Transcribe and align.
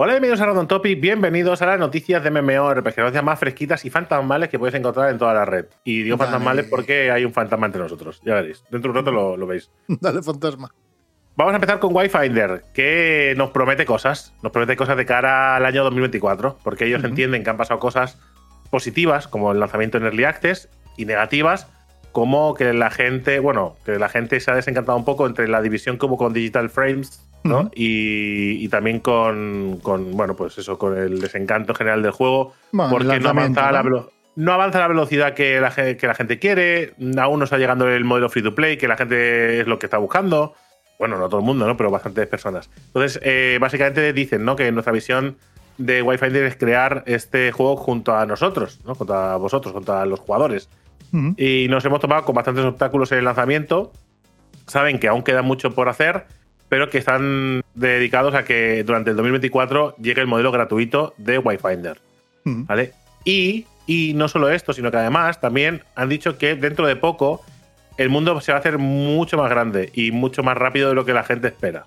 Hola, 0.00 0.12
bienvenidos 0.12 0.40
a 0.40 0.46
Random 0.46 0.68
Topic, 0.68 1.00
bienvenidos 1.00 1.60
a 1.60 1.66
las 1.66 1.80
noticias 1.80 2.22
de 2.22 2.30
MMORPG, 2.30 2.98
noticias 2.98 3.24
más 3.24 3.36
fresquitas 3.36 3.84
y 3.84 3.90
fantasmales 3.90 4.48
que 4.48 4.56
podéis 4.56 4.76
encontrar 4.76 5.10
en 5.10 5.18
toda 5.18 5.34
la 5.34 5.44
red. 5.44 5.66
Y 5.82 6.04
digo 6.04 6.16
Dale. 6.16 6.30
fantasmales 6.30 6.66
porque 6.70 7.10
hay 7.10 7.24
un 7.24 7.32
fantasma 7.32 7.66
entre 7.66 7.82
nosotros, 7.82 8.20
ya 8.24 8.36
veréis. 8.36 8.62
Dentro 8.70 8.92
de 8.92 8.98
un 9.00 9.04
rato 9.04 9.10
lo, 9.10 9.36
lo 9.36 9.48
veis. 9.48 9.72
Dale, 9.88 10.22
fantasma. 10.22 10.72
Vamos 11.34 11.52
a 11.52 11.56
empezar 11.56 11.80
con 11.80 11.92
Wi-Finder, 11.96 12.62
que 12.72 13.34
nos 13.36 13.50
promete 13.50 13.84
cosas, 13.84 14.32
nos 14.40 14.52
promete 14.52 14.76
cosas 14.76 14.96
de 14.96 15.04
cara 15.04 15.56
al 15.56 15.66
año 15.66 15.82
2024, 15.82 16.58
porque 16.62 16.84
ellos 16.84 17.02
entienden 17.02 17.42
que 17.42 17.50
han 17.50 17.56
pasado 17.56 17.80
cosas 17.80 18.20
positivas, 18.70 19.26
como 19.26 19.50
el 19.50 19.58
lanzamiento 19.58 19.98
en 19.98 20.04
Early 20.04 20.22
Access, 20.22 20.68
y 20.96 21.06
negativas, 21.06 21.66
como 22.12 22.54
que 22.54 22.72
la 22.72 22.90
gente, 22.90 23.38
bueno, 23.38 23.76
que 23.84 23.98
la 23.98 24.08
gente 24.08 24.40
se 24.40 24.50
ha 24.50 24.54
desencantado 24.54 24.96
un 24.96 25.04
poco 25.04 25.26
entre 25.26 25.48
la 25.48 25.62
división 25.62 25.96
como 25.96 26.16
con 26.16 26.32
Digital 26.32 26.70
Frames, 26.70 27.24
¿no? 27.44 27.70
Y, 27.74 28.64
y 28.64 28.68
también 28.68 29.00
con, 29.00 29.78
con, 29.82 30.16
bueno, 30.16 30.34
pues 30.34 30.58
eso, 30.58 30.78
con 30.78 30.96
el 30.96 31.20
desencanto 31.20 31.74
general 31.74 32.02
del 32.02 32.12
juego, 32.12 32.54
Bueno, 32.72 32.90
porque 32.90 33.20
no 33.20 33.30
avanza, 33.30 33.68
a 33.68 33.72
la 33.72 33.82
¿no? 33.82 34.08
no 34.38 34.52
avanza 34.52 34.78
la 34.78 34.88
velocidad 34.88 35.34
que 35.34 35.60
la, 35.60 35.70
que 35.70 36.06
la 36.06 36.14
gente 36.14 36.38
quiere, 36.38 36.94
aún 37.18 37.40
no 37.40 37.44
está 37.44 37.58
llegando 37.58 37.88
el 37.88 38.04
modelo 38.04 38.28
free 38.28 38.42
to 38.42 38.54
play, 38.54 38.76
que 38.76 38.86
la 38.86 38.96
gente 38.96 39.60
es 39.60 39.66
lo 39.66 39.78
que 39.78 39.86
está 39.86 39.98
buscando. 39.98 40.54
Bueno, 40.96 41.18
no 41.18 41.28
todo 41.28 41.40
el 41.40 41.46
mundo, 41.46 41.66
¿no? 41.66 41.76
Pero 41.76 41.90
bastantes 41.90 42.26
personas. 42.26 42.70
Entonces, 42.86 43.20
eh, 43.22 43.58
básicamente 43.60 44.12
dicen, 44.12 44.44
¿no? 44.44 44.54
Que 44.54 44.70
nuestra 44.72 44.92
visión 44.92 45.36
de 45.76 46.02
Wi-Fi 46.02 46.26
es 46.38 46.56
crear 46.56 47.04
este 47.06 47.50
juego 47.52 47.76
junto 47.76 48.14
a 48.16 48.26
nosotros, 48.26 48.80
¿no? 48.84 48.94
Junto 48.94 49.14
a 49.14 49.36
vosotros, 49.36 49.72
junto 49.72 49.92
a 49.92 50.06
los 50.06 50.20
jugadores. 50.20 50.68
Y 51.36 51.66
nos 51.68 51.84
hemos 51.84 52.00
tomado 52.00 52.24
con 52.24 52.34
bastantes 52.34 52.64
obstáculos 52.64 53.10
en 53.12 53.18
el 53.18 53.24
lanzamiento. 53.24 53.92
Saben 54.66 54.98
que 54.98 55.08
aún 55.08 55.22
queda 55.22 55.42
mucho 55.42 55.74
por 55.74 55.88
hacer, 55.88 56.26
pero 56.68 56.90
que 56.90 56.98
están 56.98 57.62
dedicados 57.74 58.34
a 58.34 58.44
que 58.44 58.82
durante 58.84 59.10
el 59.10 59.16
2024 59.16 59.96
llegue 59.96 60.20
el 60.20 60.26
modelo 60.26 60.52
gratuito 60.52 61.14
de 61.16 61.38
Wi-Finder. 61.38 62.00
¿Vale? 62.44 62.92
Y, 63.24 63.66
y 63.86 64.14
no 64.14 64.28
solo 64.28 64.48
esto, 64.50 64.72
sino 64.72 64.90
que 64.90 64.96
además 64.96 65.40
también 65.40 65.82
han 65.94 66.08
dicho 66.08 66.38
que 66.38 66.54
dentro 66.54 66.86
de 66.86 66.96
poco 66.96 67.42
el 67.98 68.08
mundo 68.08 68.40
se 68.40 68.52
va 68.52 68.58
a 68.58 68.60
hacer 68.60 68.78
mucho 68.78 69.36
más 69.36 69.50
grande 69.50 69.90
y 69.92 70.12
mucho 70.12 70.42
más 70.42 70.56
rápido 70.56 70.88
de 70.88 70.94
lo 70.94 71.04
que 71.04 71.12
la 71.12 71.24
gente 71.24 71.48
espera. 71.48 71.84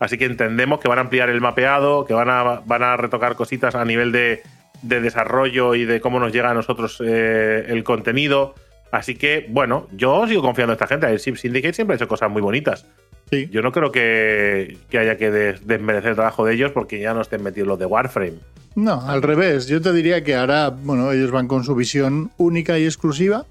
Así 0.00 0.18
que 0.18 0.26
entendemos 0.26 0.80
que 0.80 0.88
van 0.88 0.98
a 0.98 1.02
ampliar 1.02 1.30
el 1.30 1.40
mapeado, 1.40 2.04
que 2.04 2.12
van 2.12 2.28
a, 2.28 2.60
van 2.66 2.82
a 2.82 2.96
retocar 2.96 3.36
cositas 3.36 3.74
a 3.74 3.84
nivel 3.84 4.12
de, 4.12 4.42
de 4.84 5.00
desarrollo 5.00 5.74
y 5.74 5.84
de 5.84 6.00
cómo 6.00 6.20
nos 6.20 6.32
llega 6.32 6.50
a 6.50 6.54
nosotros 6.54 7.00
eh, 7.04 7.64
el 7.68 7.82
contenido. 7.84 8.54
Así 8.92 9.16
que, 9.16 9.46
bueno, 9.48 9.88
yo 9.92 10.26
sigo 10.28 10.42
confiando 10.42 10.72
en 10.72 10.76
esta 10.76 10.86
gente. 10.86 11.06
El 11.08 11.18
Sim 11.18 11.36
Syndicate 11.36 11.74
siempre 11.74 11.94
ha 11.94 11.96
hecho 11.96 12.06
cosas 12.08 12.30
muy 12.30 12.42
bonitas. 12.42 12.86
Sí. 13.30 13.48
Yo 13.50 13.62
no 13.62 13.72
creo 13.72 13.90
que, 13.90 14.76
que 14.90 14.98
haya 14.98 15.16
que 15.16 15.30
des- 15.30 15.66
desmerecer 15.66 16.10
el 16.10 16.14
trabajo 16.16 16.44
de 16.44 16.54
ellos 16.54 16.70
porque 16.72 17.00
ya 17.00 17.14
no 17.14 17.22
estén 17.22 17.42
metidos 17.42 17.66
los 17.66 17.78
de 17.78 17.86
Warframe. 17.86 18.38
No, 18.76 19.00
al 19.08 19.22
revés. 19.22 19.66
Yo 19.66 19.80
te 19.80 19.92
diría 19.92 20.22
que 20.22 20.34
ahora, 20.36 20.68
bueno, 20.70 21.10
ellos 21.10 21.30
van 21.30 21.48
con 21.48 21.64
su 21.64 21.74
visión 21.74 22.30
única 22.36 22.78
y 22.78 22.84
exclusiva. 22.84 23.46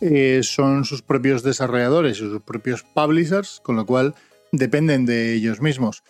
Eh, 0.00 0.40
son 0.42 0.84
sus 0.84 1.02
propios 1.02 1.42
desarrolladores 1.42 2.16
y 2.16 2.20
sus 2.20 2.40
propios 2.42 2.82
publishers, 2.82 3.60
con 3.62 3.76
lo 3.76 3.84
cual 3.86 4.14
dependen 4.52 5.04
de 5.06 5.34
ellos 5.34 5.60
mismos. 5.60 6.02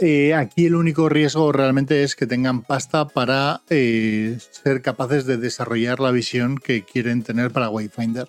Eh, 0.00 0.34
aquí 0.34 0.66
el 0.66 0.74
único 0.74 1.08
riesgo 1.08 1.52
realmente 1.52 2.02
es 2.02 2.16
que 2.16 2.26
tengan 2.26 2.62
pasta 2.62 3.08
para 3.08 3.62
eh, 3.70 4.38
ser 4.50 4.82
capaces 4.82 5.26
de 5.26 5.38
desarrollar 5.38 6.00
la 6.00 6.10
visión 6.10 6.58
que 6.58 6.82
quieren 6.82 7.22
tener 7.22 7.50
para 7.50 7.70
Wayfinder. 7.70 8.28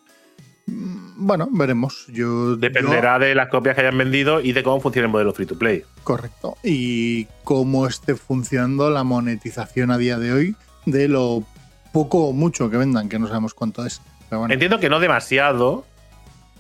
Mm, 0.66 1.26
Bueno, 1.26 1.50
veremos. 1.52 2.06
Yo, 2.08 2.56
Dependerá 2.56 3.20
de 3.20 3.36
las 3.36 3.50
copias 3.50 3.76
que 3.76 3.82
hayan 3.82 3.98
vendido 3.98 4.40
y 4.40 4.54
de 4.54 4.64
cómo 4.64 4.80
funcione 4.80 5.08
el 5.08 5.12
modelo 5.12 5.34
free 5.34 5.46
to 5.46 5.58
play. 5.58 5.84
Correcto. 6.04 6.58
Y 6.64 7.26
cómo 7.44 7.88
esté 7.88 8.16
funcionando 8.16 8.90
la 8.90 9.04
monetización 9.04 9.92
a 9.92 9.98
día 9.98 10.18
de 10.20 10.32
hoy 10.32 10.56
de 10.86 11.08
lo 11.10 11.44
poco 11.92 12.28
o 12.28 12.34
mucho 12.34 12.70
que 12.70 12.78
vendan, 12.78 13.10
que 13.10 13.20
no 13.20 13.28
sabemos 13.28 13.54
cuánto 13.54 13.86
es. 13.86 14.02
Bueno, 14.30 14.54
Entiendo 14.54 14.80
que 14.80 14.90
no 14.90 15.00
demasiado. 15.00 15.86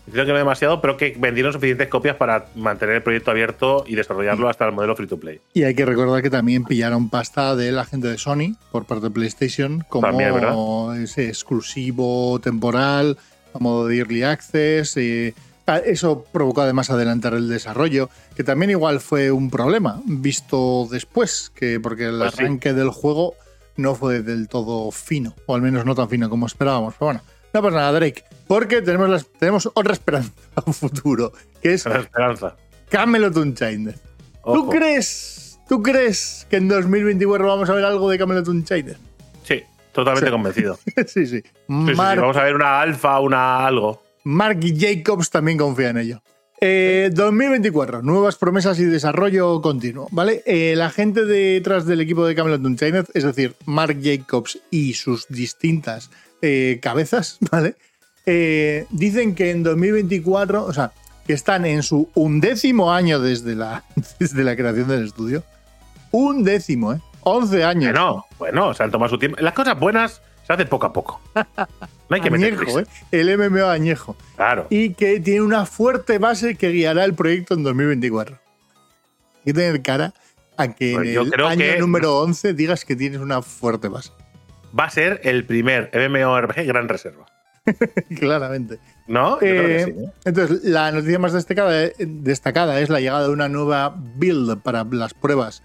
Entiendo 0.07 0.25
que 0.25 0.31
no 0.31 0.37
demasiado, 0.39 0.79
pero 0.81 0.95
que 0.95 1.15
vendieron 1.19 1.51
suficientes 1.51 1.89
copias 1.89 2.15
para 2.15 2.45
mantener 2.55 2.95
el 2.95 3.03
proyecto 3.03 3.29
abierto 3.31 3.83
y 3.85 3.95
desarrollarlo 3.95 4.47
hasta 4.49 4.65
el 4.65 4.71
modelo 4.71 4.95
free 4.95 5.07
to 5.07 5.19
play. 5.19 5.41
y 5.53 5.63
hay 5.63 5.75
que 5.75 5.85
recordar 5.85 6.21
que 6.23 6.29
también 6.29 6.63
pillaron 6.63 7.09
pasta 7.09 7.55
de 7.57 7.71
la 7.73 7.83
gente 7.85 8.07
de 8.07 8.17
Sony 8.17 8.55
por 8.71 8.85
parte 8.85 9.05
de 9.05 9.11
PlayStation 9.11 9.83
como 9.89 10.07
También, 10.07 10.33
ese 11.03 11.27
exclusivo 11.27 12.39
temporal 12.39 13.17
a 13.53 13.59
modo 13.59 13.87
de 13.87 13.97
Early 13.97 14.23
Access. 14.23 14.95
eh, 14.97 15.33
ah, 15.67 15.79
eso 15.79 16.23
provocó 16.31 16.61
además 16.61 16.89
adelantar 16.89 17.33
el 17.33 17.49
desarrollo, 17.49 18.09
que 18.35 18.43
también 18.45 18.71
igual 18.71 19.01
fue 19.01 19.31
un 19.31 19.49
problema, 19.49 20.01
visto 20.05 20.87
después, 20.89 21.51
que 21.53 21.79
porque 21.81 22.05
el 22.05 22.19
Pues 22.19 22.33
sí. 22.33 22.43
arranque 22.43 22.73
del 22.73 22.89
juego 22.89 23.35
no 23.75 23.93
fue 23.93 24.21
del 24.21 24.47
todo 24.47 24.89
fino, 24.91 25.35
o 25.47 25.53
al 25.55 25.61
menos 25.61 25.85
no 25.85 25.95
tan 25.95 26.07
fino 26.09 26.29
como 26.29 26.45
esperábamos. 26.45 26.93
Pero 26.97 27.05
bueno, 27.07 27.21
no 27.57 27.63
pasa 27.63 27.77
nada, 27.77 27.91
Drake, 27.93 28.23
porque 28.47 28.81
tenemos, 28.81 29.09
las- 29.09 29.25
tenemos 29.39 29.69
otra 29.73 29.93
esperanza 29.93 30.31
a 30.55 30.63
un 30.65 30.73
futuro, 30.73 31.33
que 31.61 31.73
es 31.73 31.85
La 31.85 31.99
esperanza. 31.99 32.55
Camelot 32.89 33.35
Unchained. 33.35 33.95
¿Tú 34.45 34.69
crees, 34.69 35.59
¿Tú 35.67 35.83
crees 35.83 36.47
que 36.49 36.55
en 36.57 36.67
2024 36.69 37.45
vamos 37.47 37.69
a 37.69 37.73
ver 37.73 37.83
algo 37.83 38.09
de 38.09 38.17
Camelot 38.17 38.47
Unchained? 38.47 38.95
Sí, 39.43 39.61
totalmente 39.91 40.31
convencido. 40.31 40.79
Sí, 40.85 41.03
sí, 41.07 41.25
sí. 41.27 41.41
sí, 41.41 41.49
sí, 41.67 41.93
Mark, 41.95 42.21
Vamos 42.21 42.37
a 42.37 42.43
ver 42.43 42.55
una 42.55 42.79
alfa, 42.79 43.19
una 43.19 43.65
algo. 43.67 44.01
Mark 44.23 44.59
Jacobs 44.61 45.29
también 45.29 45.57
confía 45.57 45.89
en 45.89 45.97
ello. 45.97 46.21
Eh, 46.59 47.11
2024, 47.13 48.01
nuevas 48.01 48.35
promesas 48.35 48.79
y 48.79 48.85
desarrollo 48.85 49.61
continuo, 49.61 50.07
¿vale? 50.11 50.41
Eh, 50.47 50.73
la 50.75 50.89
gente 50.89 51.23
detrás 51.25 51.85
del 51.85 52.01
equipo 52.01 52.25
de 52.25 52.33
Camelot 52.35 52.65
Unchained, 52.65 53.05
es 53.13 53.23
decir, 53.23 53.53
Mark 53.65 53.97
Jacobs 54.01 54.59
y 54.71 54.93
sus 54.95 55.27
distintas 55.27 56.09
eh, 56.41 56.79
cabezas, 56.81 57.37
¿vale? 57.51 57.75
Eh, 58.25 58.85
dicen 58.89 59.35
que 59.35 59.51
en 59.51 59.63
2024, 59.63 60.65
o 60.65 60.73
sea, 60.73 60.91
que 61.25 61.33
están 61.33 61.65
en 61.65 61.83
su 61.83 62.09
undécimo 62.13 62.91
año 62.91 63.19
desde 63.19 63.55
la, 63.55 63.83
desde 64.19 64.43
la 64.43 64.55
creación 64.55 64.87
del 64.87 65.05
estudio. 65.05 65.43
Un 66.11 66.43
décimo, 66.43 66.93
¿eh? 66.93 67.01
11 67.21 67.63
años. 67.63 67.91
Bueno, 67.91 68.25
bueno, 68.39 68.73
se 68.73 68.83
han 68.83 68.91
tomado 68.91 69.09
su 69.09 69.19
tiempo. 69.19 69.37
Las 69.41 69.53
cosas 69.53 69.77
buenas 69.77 70.21
se 70.45 70.53
hacen 70.53 70.67
poco 70.67 70.85
a 70.87 70.93
poco. 70.93 71.21
No 72.09 72.15
hay 72.15 72.21
que 72.21 72.29
añejo. 72.29 72.79
¿eh? 72.79 72.85
El 73.11 73.37
MMO 73.37 73.65
añejo. 73.67 74.15
Claro. 74.37 74.67
y 74.69 74.93
que 74.93 75.19
tiene 75.19 75.41
una 75.41 75.65
fuerte 75.65 76.19
base 76.19 76.55
que 76.55 76.69
guiará 76.69 77.03
el 77.03 77.13
proyecto 77.13 77.53
en 77.53 77.63
2024. 77.63 78.37
Hay 78.37 79.43
que 79.43 79.53
tener 79.53 79.81
cara 79.81 80.13
a 80.55 80.69
que 80.73 80.93
Pues 80.95 81.09
en 81.09 81.33
el 81.33 81.45
año 81.45 81.57
que- 81.57 81.79
número 81.79 82.17
11 82.19 82.53
digas 82.53 82.85
que 82.85 82.95
tienes 82.95 83.19
una 83.19 83.41
fuerte 83.41 83.89
base. 83.89 84.11
Va 84.77 84.85
a 84.85 84.89
ser 84.89 85.21
el 85.23 85.45
primer 85.45 85.91
MMORPG 85.93 86.65
Gran 86.65 86.89
Reserva. 86.89 87.25
Claramente. 88.19 88.79
¿No? 89.07 89.35
Yo 89.35 89.39
creo 89.39 89.65
que 89.65 89.75
Eh, 89.75 89.85
sí, 89.85 89.91
¿eh? 89.91 90.11
Entonces, 90.25 90.63
la 90.63 90.91
noticia 90.91 91.19
más 91.19 91.33
destacada, 91.33 91.89
destacada 91.99 92.79
es 92.79 92.89
la 92.89 92.99
llegada 92.99 93.27
de 93.27 93.33
una 93.33 93.49
nueva 93.49 93.95
build 94.15 94.61
para 94.61 94.83
las 94.83 95.13
pruebas, 95.13 95.63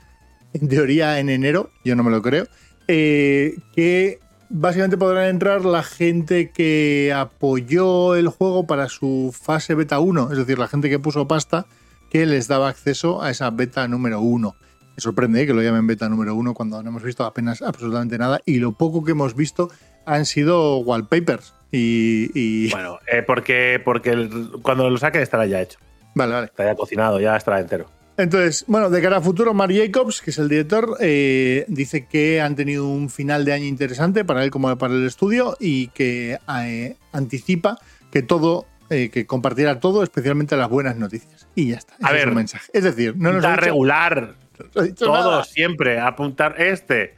en 0.52 0.68
teoría 0.68 1.18
en 1.18 1.28
enero, 1.28 1.70
yo 1.84 1.96
no 1.96 2.02
me 2.02 2.10
lo 2.10 2.22
creo, 2.22 2.46
eh, 2.88 3.56
que 3.74 4.18
básicamente 4.48 4.96
podrán 4.96 5.28
entrar 5.28 5.64
la 5.64 5.82
gente 5.82 6.50
que 6.50 7.12
apoyó 7.14 8.14
el 8.14 8.28
juego 8.28 8.66
para 8.66 8.88
su 8.88 9.34
fase 9.38 9.74
beta 9.74 9.98
1, 9.98 10.32
es 10.32 10.38
decir, 10.38 10.58
la 10.58 10.68
gente 10.68 10.90
que 10.90 10.98
puso 10.98 11.26
pasta 11.26 11.66
que 12.10 12.26
les 12.26 12.48
daba 12.48 12.68
acceso 12.68 13.22
a 13.22 13.30
esa 13.30 13.50
beta 13.50 13.88
número 13.88 14.20
1. 14.20 14.54
Me 14.96 15.00
sorprende 15.00 15.42
eh, 15.42 15.46
que 15.46 15.54
lo 15.54 15.62
llamen 15.62 15.86
beta 15.86 16.08
número 16.08 16.34
1 16.34 16.54
cuando 16.54 16.82
no 16.82 16.88
hemos 16.90 17.02
visto 17.02 17.24
apenas 17.24 17.62
absolutamente 17.62 18.18
nada 18.18 18.40
y 18.44 18.56
lo 18.58 18.72
poco 18.72 19.02
que 19.04 19.12
hemos 19.12 19.34
visto 19.34 19.70
han 20.04 20.26
sido 20.26 20.78
wallpapers. 20.78 21.54
Y, 21.70 22.30
y- 22.34 22.70
Bueno, 22.70 22.98
eh, 23.10 23.22
porque, 23.22 23.80
porque 23.84 24.10
el- 24.10 24.50
cuando 24.62 24.90
lo 24.90 24.98
saquen 24.98 25.22
estará 25.22 25.46
ya 25.46 25.60
hecho. 25.62 25.78
Vale, 26.14 26.34
vale. 26.34 26.46
Estará 26.46 26.70
ya 26.72 26.76
cocinado, 26.76 27.18
ya 27.20 27.36
estará 27.36 27.60
entero. 27.60 27.86
Entonces, 28.18 28.66
bueno, 28.68 28.90
de 28.90 29.00
cara 29.00 29.16
a 29.16 29.20
futuro, 29.22 29.54
Mark 29.54 29.72
Jacobs, 29.74 30.20
que 30.20 30.30
es 30.32 30.38
el 30.38 30.50
director, 30.50 30.98
eh, 31.00 31.64
dice 31.68 32.04
que 32.06 32.42
han 32.42 32.54
tenido 32.56 32.86
un 32.86 33.08
final 33.08 33.46
de 33.46 33.54
año 33.54 33.64
interesante 33.64 34.22
para 34.24 34.44
él 34.44 34.50
como 34.50 34.76
para 34.76 34.92
el 34.92 35.06
estudio 35.06 35.56
y 35.58 35.88
que 35.88 36.38
eh, 36.60 36.96
anticipa 37.12 37.78
que 38.12 38.22
todo, 38.22 38.66
eh, 38.90 39.08
que 39.08 39.24
compartirá 39.24 39.80
todo, 39.80 40.02
especialmente 40.02 40.54
las 40.58 40.68
buenas 40.68 40.96
noticias. 40.98 41.48
Y 41.54 41.70
ya 41.70 41.76
está. 41.78 41.94
Ese 41.94 42.06
A 42.06 42.08
es 42.10 42.14
ver, 42.26 42.34
mensaje. 42.34 42.70
Es 42.74 42.84
decir, 42.84 43.14
no 43.16 43.32
nos 43.32 43.56
regular. 43.56 44.34
No 44.74 44.82
he 44.82 44.86
dicho 44.86 45.04
todos 45.06 45.24
nada. 45.24 45.44
siempre 45.44 45.98
apuntar 46.00 46.60
este 46.60 47.14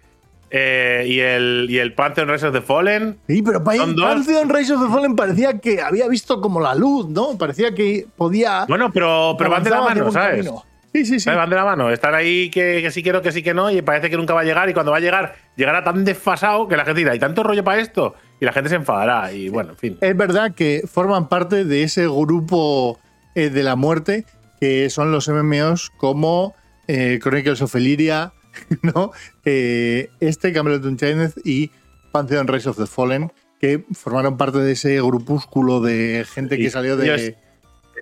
eh, 0.51 1.05
y 1.09 1.19
el 1.21 1.67
y 1.69 1.79
el 1.79 1.95
Pantheon 1.95 2.29
Rise 2.29 2.47
of 2.47 2.53
the 2.55 2.61
Fallen. 2.61 3.19
Sí, 3.27 3.43
pero 3.43 3.65
Pa- 3.65 3.75
Son 3.77 3.97
dos. 3.97 4.05
Pantheon 4.05 4.49
Rise 4.49 4.75
of 4.75 4.83
the 4.87 4.89
Fallen 4.93 5.17
parecía 5.17 5.59
que 5.59 5.81
había 5.81 6.07
visto 6.09 6.41
como 6.41 6.61
la 6.61 6.75
luz, 6.75 7.09
¿no? 7.09 7.37
Parecía 7.37 7.75
que 7.75 8.07
podía. 8.17 8.65
Bueno, 8.69 8.91
pero, 8.93 9.35
pero 9.37 9.51
van 9.51 9.65
de 9.65 9.71
la 9.71 9.81
mano, 9.81 10.13
¿sabes? 10.13 10.31
camino. 10.47 10.65
Sí, 10.93 11.05
sí, 11.05 11.15
sí. 11.15 11.21
¿Sabes? 11.21 11.39
Van 11.39 11.51
de 11.51 11.57
la 11.57 11.65
mano. 11.65 11.91
Están 11.91 12.15
ahí 12.15 12.51
que, 12.51 12.81
que 12.81 12.93
sí 12.93 13.03
quiero, 13.03 13.21
que 13.21 13.33
sí 13.33 13.43
que 13.43 13.53
no, 13.53 13.69
y 13.69 13.83
parece 13.83 14.09
que 14.11 14.17
nunca 14.17 14.33
va 14.33 14.43
a 14.43 14.45
llegar. 14.45 14.69
Y 14.71 14.75
cuando 14.75 14.93
va 14.93 14.99
a 14.99 15.01
llegar, 15.01 15.35
llegará 15.57 15.83
tan 15.83 16.05
desfasado 16.05 16.69
que 16.69 16.77
la 16.77 16.85
gente 16.85 17.01
dirá, 17.01 17.11
¿hay 17.13 17.19
tanto 17.19 17.43
rollo 17.43 17.65
para 17.65 17.81
esto? 17.81 18.15
Y 18.41 18.45
la 18.45 18.53
gente 18.53 18.69
se 18.71 18.77
enfadará. 18.77 19.33
Y 19.33 19.49
bueno, 19.49 19.71
en 19.71 19.77
fin. 19.77 19.99
Es 20.01 20.17
verdad 20.17 20.55
que 20.55 20.83
forman 20.89 21.29
parte 21.29 21.65
de 21.65 21.83
ese 21.83 22.07
grupo 22.07 23.01
eh, 23.35 23.51
de 23.51 23.63
la 23.65 23.75
muerte 23.75 24.25
que 24.61 24.89
son 24.89 25.11
los 25.11 25.27
MMOs 25.29 25.91
como 25.97 26.55
eh, 26.89 27.19
Chronicles 27.23 27.63
of 27.63 27.75
Elyria, 27.75 28.33
¿no? 28.83 29.13
Eh, 29.45 30.11
este, 30.21 30.53
Camelot 30.53 30.85
Unchained 30.85 31.33
y 31.45 31.71
Pantheon 32.13 32.47
Rise 32.49 32.69
of 32.69 32.77
the 32.77 32.87
Fallen, 32.87 33.33
que 33.61 33.85
formaron 33.93 34.37
parte 34.37 34.59
de 34.59 34.73
ese 34.73 35.01
grupúsculo 35.01 35.81
de 35.81 36.27
gente 36.33 36.57
que 36.57 36.65
Y 36.65 36.71
salió 36.71 36.97
de 36.97 37.37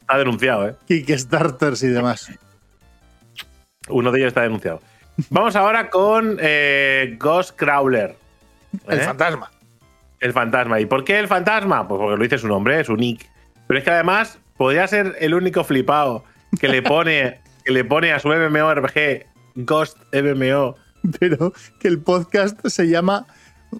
Está 0.00 0.18
denunciado, 0.18 0.68
¿eh? 0.68 0.74
Kickstarters 0.86 1.82
y 1.82 1.88
demás. 1.88 2.30
Uno 3.88 4.10
de 4.10 4.18
ellos 4.18 4.28
está 4.28 4.42
denunciado. 4.42 4.80
Vamos 5.30 5.54
ahora 5.56 5.90
con 5.90 6.38
eh, 6.40 7.16
Ghost 7.18 7.56
Crawler. 7.56 8.16
El 8.88 8.98
¿eh? 8.98 9.02
fantasma. 9.02 9.50
El 10.20 10.32
fantasma. 10.32 10.80
¿Y 10.80 10.86
por 10.86 11.04
qué 11.04 11.18
el 11.18 11.28
fantasma? 11.28 11.86
Pues 11.86 11.98
porque 11.98 12.16
lo 12.16 12.22
dice 12.22 12.38
su 12.38 12.48
nombre, 12.48 12.80
es 12.80 12.86
su 12.86 12.96
nick. 12.96 13.28
Pero 13.66 13.78
es 13.78 13.84
que 13.84 13.90
además 13.90 14.38
podría 14.56 14.86
ser 14.86 15.16
el 15.20 15.34
único 15.34 15.64
flipado 15.64 16.24
que 16.60 16.68
le 16.68 16.82
pone, 16.82 17.40
que 17.64 17.72
le 17.72 17.84
pone 17.84 18.12
a 18.12 18.18
su 18.18 18.28
MMORPG 18.28 19.26
Ghost 19.56 19.98
MMO. 20.12 20.76
Pero 21.20 21.52
que 21.80 21.88
el 21.88 21.98
podcast 22.00 22.64
se 22.66 22.88
llama 22.88 23.26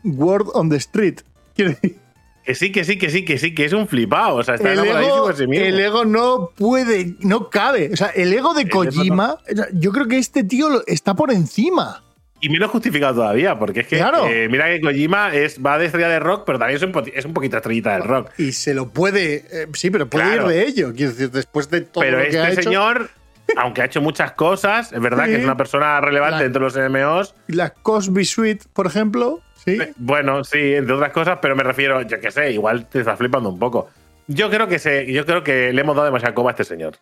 Word 0.04 0.48
on 0.54 0.68
the 0.70 0.76
Street. 0.76 1.20
Quiero 1.54 1.70
decir, 1.72 1.96
Que 2.44 2.54
sí, 2.56 2.72
que 2.72 2.84
sí, 2.84 2.98
que 2.98 3.10
sí, 3.10 3.24
que 3.24 3.38
sí, 3.38 3.54
que 3.54 3.64
es 3.64 3.72
un 3.72 3.86
flipado. 3.86 4.36
O 4.36 4.42
sea, 4.42 4.56
está 4.56 4.72
el 4.72 4.80
ego, 4.80 5.28
de 5.28 5.34
sí 5.36 5.46
mismo. 5.46 5.64
el 5.64 5.78
ego 5.78 6.04
no 6.04 6.50
puede, 6.56 7.14
no 7.20 7.48
cabe. 7.50 7.90
O 7.92 7.96
sea, 7.96 8.08
el 8.08 8.32
ego 8.32 8.52
de 8.54 8.62
eso 8.62 8.70
Kojima, 8.70 9.34
o 9.34 9.54
sea, 9.56 9.68
yo 9.72 9.92
creo 9.92 10.08
que 10.08 10.18
este 10.18 10.42
tío 10.42 10.82
está 10.86 11.14
por 11.14 11.30
encima. 11.32 12.02
Y 12.40 12.48
menos 12.48 12.72
justificado 12.72 13.14
todavía, 13.14 13.56
porque 13.56 13.80
es 13.80 13.86
que 13.86 13.98
Claro. 13.98 14.26
eh, 14.26 14.48
mira 14.50 14.66
que 14.66 14.80
Kojima 14.80 15.32
es, 15.32 15.64
va 15.64 15.78
de 15.78 15.86
estrella 15.86 16.08
de 16.08 16.18
rock, 16.18 16.42
pero 16.44 16.58
también 16.58 16.78
es 16.78 16.82
un, 16.82 16.90
po- 16.90 17.04
es 17.14 17.24
un 17.24 17.32
poquito 17.32 17.56
estrellita 17.58 17.92
del 17.92 18.02
rock. 18.02 18.30
Y 18.36 18.50
se 18.50 18.74
lo 18.74 18.88
puede, 18.88 19.44
eh, 19.52 19.68
sí, 19.74 19.90
pero 19.90 20.08
puede 20.08 20.24
Claro. 20.24 20.50
ir 20.50 20.56
de 20.56 20.66
ello. 20.66 20.92
Quiero 20.92 21.12
decir, 21.12 21.30
después 21.30 21.70
de 21.70 21.82
todo 21.82 22.02
Pero 22.02 22.18
lo 22.18 22.28
que 22.28 22.38
ha 22.40 22.48
este 22.48 22.62
hecho, 22.62 22.70
señor, 22.70 23.10
aunque 23.56 23.82
ha 23.82 23.84
hecho 23.86 24.00
muchas 24.00 24.32
cosas, 24.32 24.92
es 24.92 25.00
verdad 25.00 25.24
Sí. 25.26 25.30
que 25.32 25.36
es 25.38 25.44
una 25.44 25.56
persona 25.56 26.00
relevante 26.00 26.36
La- 26.36 26.42
dentro 26.42 26.60
de 26.60 26.64
los 26.64 26.76
MMOs. 26.90 27.34
la 27.48 27.70
Cosby 27.70 28.24
Suite, 28.24 28.64
por 28.72 28.86
ejemplo, 28.86 29.40
sí. 29.64 29.78
Eh, 29.80 29.92
Bueno, 29.96 30.44
sí, 30.44 30.74
entre 30.74 30.94
otras 30.94 31.12
cosas, 31.12 31.38
pero 31.42 31.54
me 31.56 31.62
refiero, 31.62 32.02
yo 32.02 32.20
qué 32.20 32.30
sé, 32.30 32.50
igual 32.52 32.86
te 32.88 33.00
estás 33.00 33.18
flipando 33.18 33.48
un 33.48 33.58
poco. 33.58 33.88
Yo 34.28 34.48
creo 34.50 34.68
que 34.68 34.78
se, 34.78 35.12
yo 35.12 35.26
creo 35.26 35.42
que 35.42 35.72
le 35.72 35.80
hemos 35.80 35.94
dado 35.96 36.06
demasiada 36.06 36.34
coba 36.34 36.50
a 36.50 36.52
este 36.52 36.64
señor. 36.64 36.94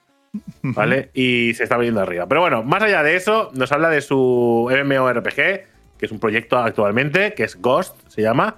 ¿Vale? 0.63 1.11
Y 1.13 1.55
se 1.55 1.65
está 1.65 1.77
viniendo 1.77 2.01
arriba. 2.01 2.27
Pero 2.29 2.41
bueno, 2.41 2.63
más 2.63 2.83
allá 2.83 3.03
de 3.03 3.17
eso, 3.17 3.51
nos 3.53 3.73
habla 3.73 3.89
de 3.91 4.01
su 4.01 4.69
MMORPG, 4.71 5.35
que 5.99 6.07
es 6.07 6.13
un 6.13 6.21
proyecto 6.21 6.57
actualmente, 6.59 7.35
que 7.35 7.43
es 7.45 7.61
Ghost, 7.61 7.97
se 8.09 8.23
llama. 8.23 8.57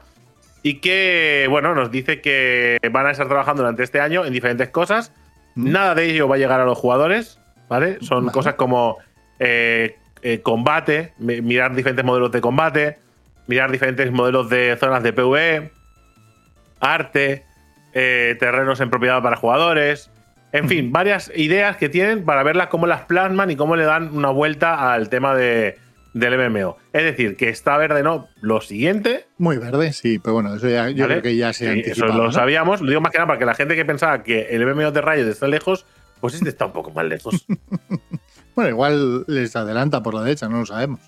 Y 0.62 0.80
que, 0.80 1.46
bueno, 1.48 1.74
nos 1.74 1.90
dice 1.90 2.20
que 2.20 2.76
van 2.92 3.06
a 3.06 3.10
estar 3.12 3.26
trabajando 3.26 3.62
durante 3.62 3.82
este 3.82 4.00
año 4.00 4.24
en 4.26 4.32
diferentes 4.34 4.68
cosas. 4.68 5.12
Nada 5.54 5.94
de 5.94 6.04
ello 6.10 6.28
va 6.28 6.36
a 6.36 6.38
llegar 6.38 6.60
a 6.60 6.64
los 6.66 6.76
jugadores, 6.78 7.40
¿vale? 7.72 7.98
Son 8.02 8.24
Vale. 8.26 8.32
cosas 8.34 8.54
como 8.54 8.98
eh, 9.38 9.96
eh, 10.22 10.40
combate, 10.42 11.14
mi- 11.18 11.40
mirar 11.40 11.74
diferentes 11.74 12.04
modelos 12.04 12.30
de 12.30 12.40
combate, 12.40 12.98
mirar 13.46 13.70
diferentes 13.72 14.12
modelos 14.12 14.48
de 14.48 14.76
zonas 14.78 15.02
de 15.02 15.12
PvE, 15.12 15.72
arte, 16.80 17.44
eh, 17.94 18.36
terrenos 18.38 18.80
en 18.80 18.90
propiedad 18.90 19.22
para 19.22 19.36
jugadores. 19.36 20.10
En 20.52 20.68
fin, 20.68 20.92
varias 20.92 21.32
ideas 21.34 21.76
que 21.78 21.88
tienen 21.88 22.24
para 22.24 22.42
verlas 22.42 22.66
cómo 22.68 22.86
las 22.86 23.02
plasman 23.02 23.50
y 23.50 23.56
cómo 23.56 23.74
le 23.74 23.84
dan 23.84 24.14
una 24.14 24.28
vuelta 24.28 24.92
al 24.92 25.08
tema 25.08 25.34
de, 25.34 25.78
del 26.12 26.36
MMO. 26.50 26.76
Es 26.92 27.04
decir, 27.04 27.36
que 27.38 27.48
está 27.48 27.78
verde, 27.78 28.02
¿no? 28.02 28.28
Lo 28.42 28.60
siguiente, 28.60 29.24
Muy 29.38 29.56
verde, 29.56 29.94
sí, 29.94 30.18
pero 30.18 30.34
bueno, 30.34 30.54
eso 30.54 30.68
ya, 30.68 30.90
yo 30.90 31.04
¿vale? 31.04 31.14
creo 31.20 31.22
que 31.22 31.36
ya 31.36 31.54
se 31.54 31.72
Sí, 31.72 31.82
Eso 31.92 32.06
lo 32.06 32.24
¿no? 32.24 32.32
sabíamos. 32.32 32.82
Lo 32.82 32.88
digo 32.88 33.00
más 33.00 33.12
que 33.12 33.18
nada 33.18 33.28
para 33.28 33.38
que 33.38 33.46
la 33.46 33.54
gente 33.54 33.74
que 33.76 33.86
pensaba 33.86 34.22
que 34.22 34.48
el 34.50 34.66
MMO 34.66 34.90
de 34.92 35.00
Riot 35.00 35.26
está 35.28 35.48
lejos, 35.48 35.86
pues 36.22 36.34
este 36.34 36.48
está 36.48 36.64
un 36.64 36.72
poco 36.72 36.90
más 36.90 37.04
lejos. 37.04 37.44
Bueno, 38.54 38.68
igual 38.68 39.24
les 39.28 39.56
adelanta 39.56 40.02
por 40.02 40.12
la 40.12 40.24
derecha, 40.24 40.46
no 40.46 40.58
lo 40.58 40.66
sabemos. 40.66 41.00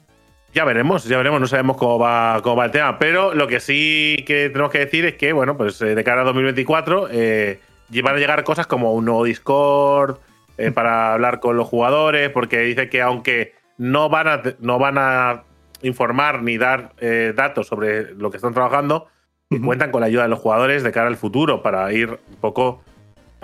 Ya 0.55 0.65
veremos, 0.65 1.05
ya 1.05 1.19
veremos, 1.19 1.43
no 1.43 1.47
sabemos 1.47 1.77
cómo 1.77 1.99
va, 1.99 2.41
cómo 2.43 2.57
va 2.57 2.65
el 2.65 2.71
tema. 2.71 2.99
Pero 2.99 3.35
lo 3.35 3.47
que 3.47 3.61
sí 3.61 4.25
que 4.27 4.49
tenemos 4.49 4.73
que 4.73 4.79
decir 4.79 5.05
es 5.05 5.17
que, 5.17 5.35
bueno, 5.35 5.55
pues 5.55 5.79
eh, 5.83 5.95
de 5.95 6.05
cara 6.05 6.23
a 6.23 6.25
2024 6.25 7.09
eh, 7.11 7.61
van 8.03 8.15
a 8.15 8.19
llegar 8.19 8.43
cosas 8.45 8.67
como 8.67 8.95
un 8.95 9.05
nuevo 9.05 9.25
Discord 9.25 10.21
eh, 10.57 10.71
para 10.71 11.13
hablar 11.13 11.41
con 11.41 11.59
los 11.59 11.69
jugadores, 11.69 12.31
porque 12.31 12.61
dice 12.61 12.89
que 12.89 13.03
aunque 13.03 13.53
no 13.77 14.09
van 14.09 14.29
a, 14.29 14.43
no 14.61 14.79
van 14.79 14.97
a 14.97 15.45
informar 15.83 16.43
ni 16.43 16.59
dar 16.59 16.93
eh, 16.99 17.33
datos 17.37 17.67
sobre 17.67 18.15
lo 18.15 18.31
que 18.31 18.39
están 18.39 18.55
trabajando, 18.55 19.09
que 19.51 19.61
cuentan 19.61 19.91
con 19.91 20.01
la 20.01 20.07
ayuda 20.07 20.23
de 20.23 20.29
los 20.29 20.39
jugadores 20.39 20.83
de 20.83 20.93
cara 20.93 21.09
al 21.09 21.17
futuro 21.17 21.63
para 21.63 21.93
ir 21.93 22.11
un 22.11 22.37
poco 22.41 22.83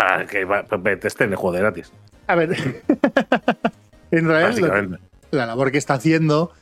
para 0.01 0.27
que 0.27 0.97
testen 0.97 1.31
el 1.31 1.37
juego 1.37 1.55
de 1.55 1.61
gratis, 1.61 1.93
A 2.27 2.35
ver, 2.35 2.57
en 4.11 4.27
realidad 4.27 4.99
la 5.31 5.47
labor 5.47 5.71
que 5.71 5.79
está 5.79 5.95
haciendo, 5.95 6.53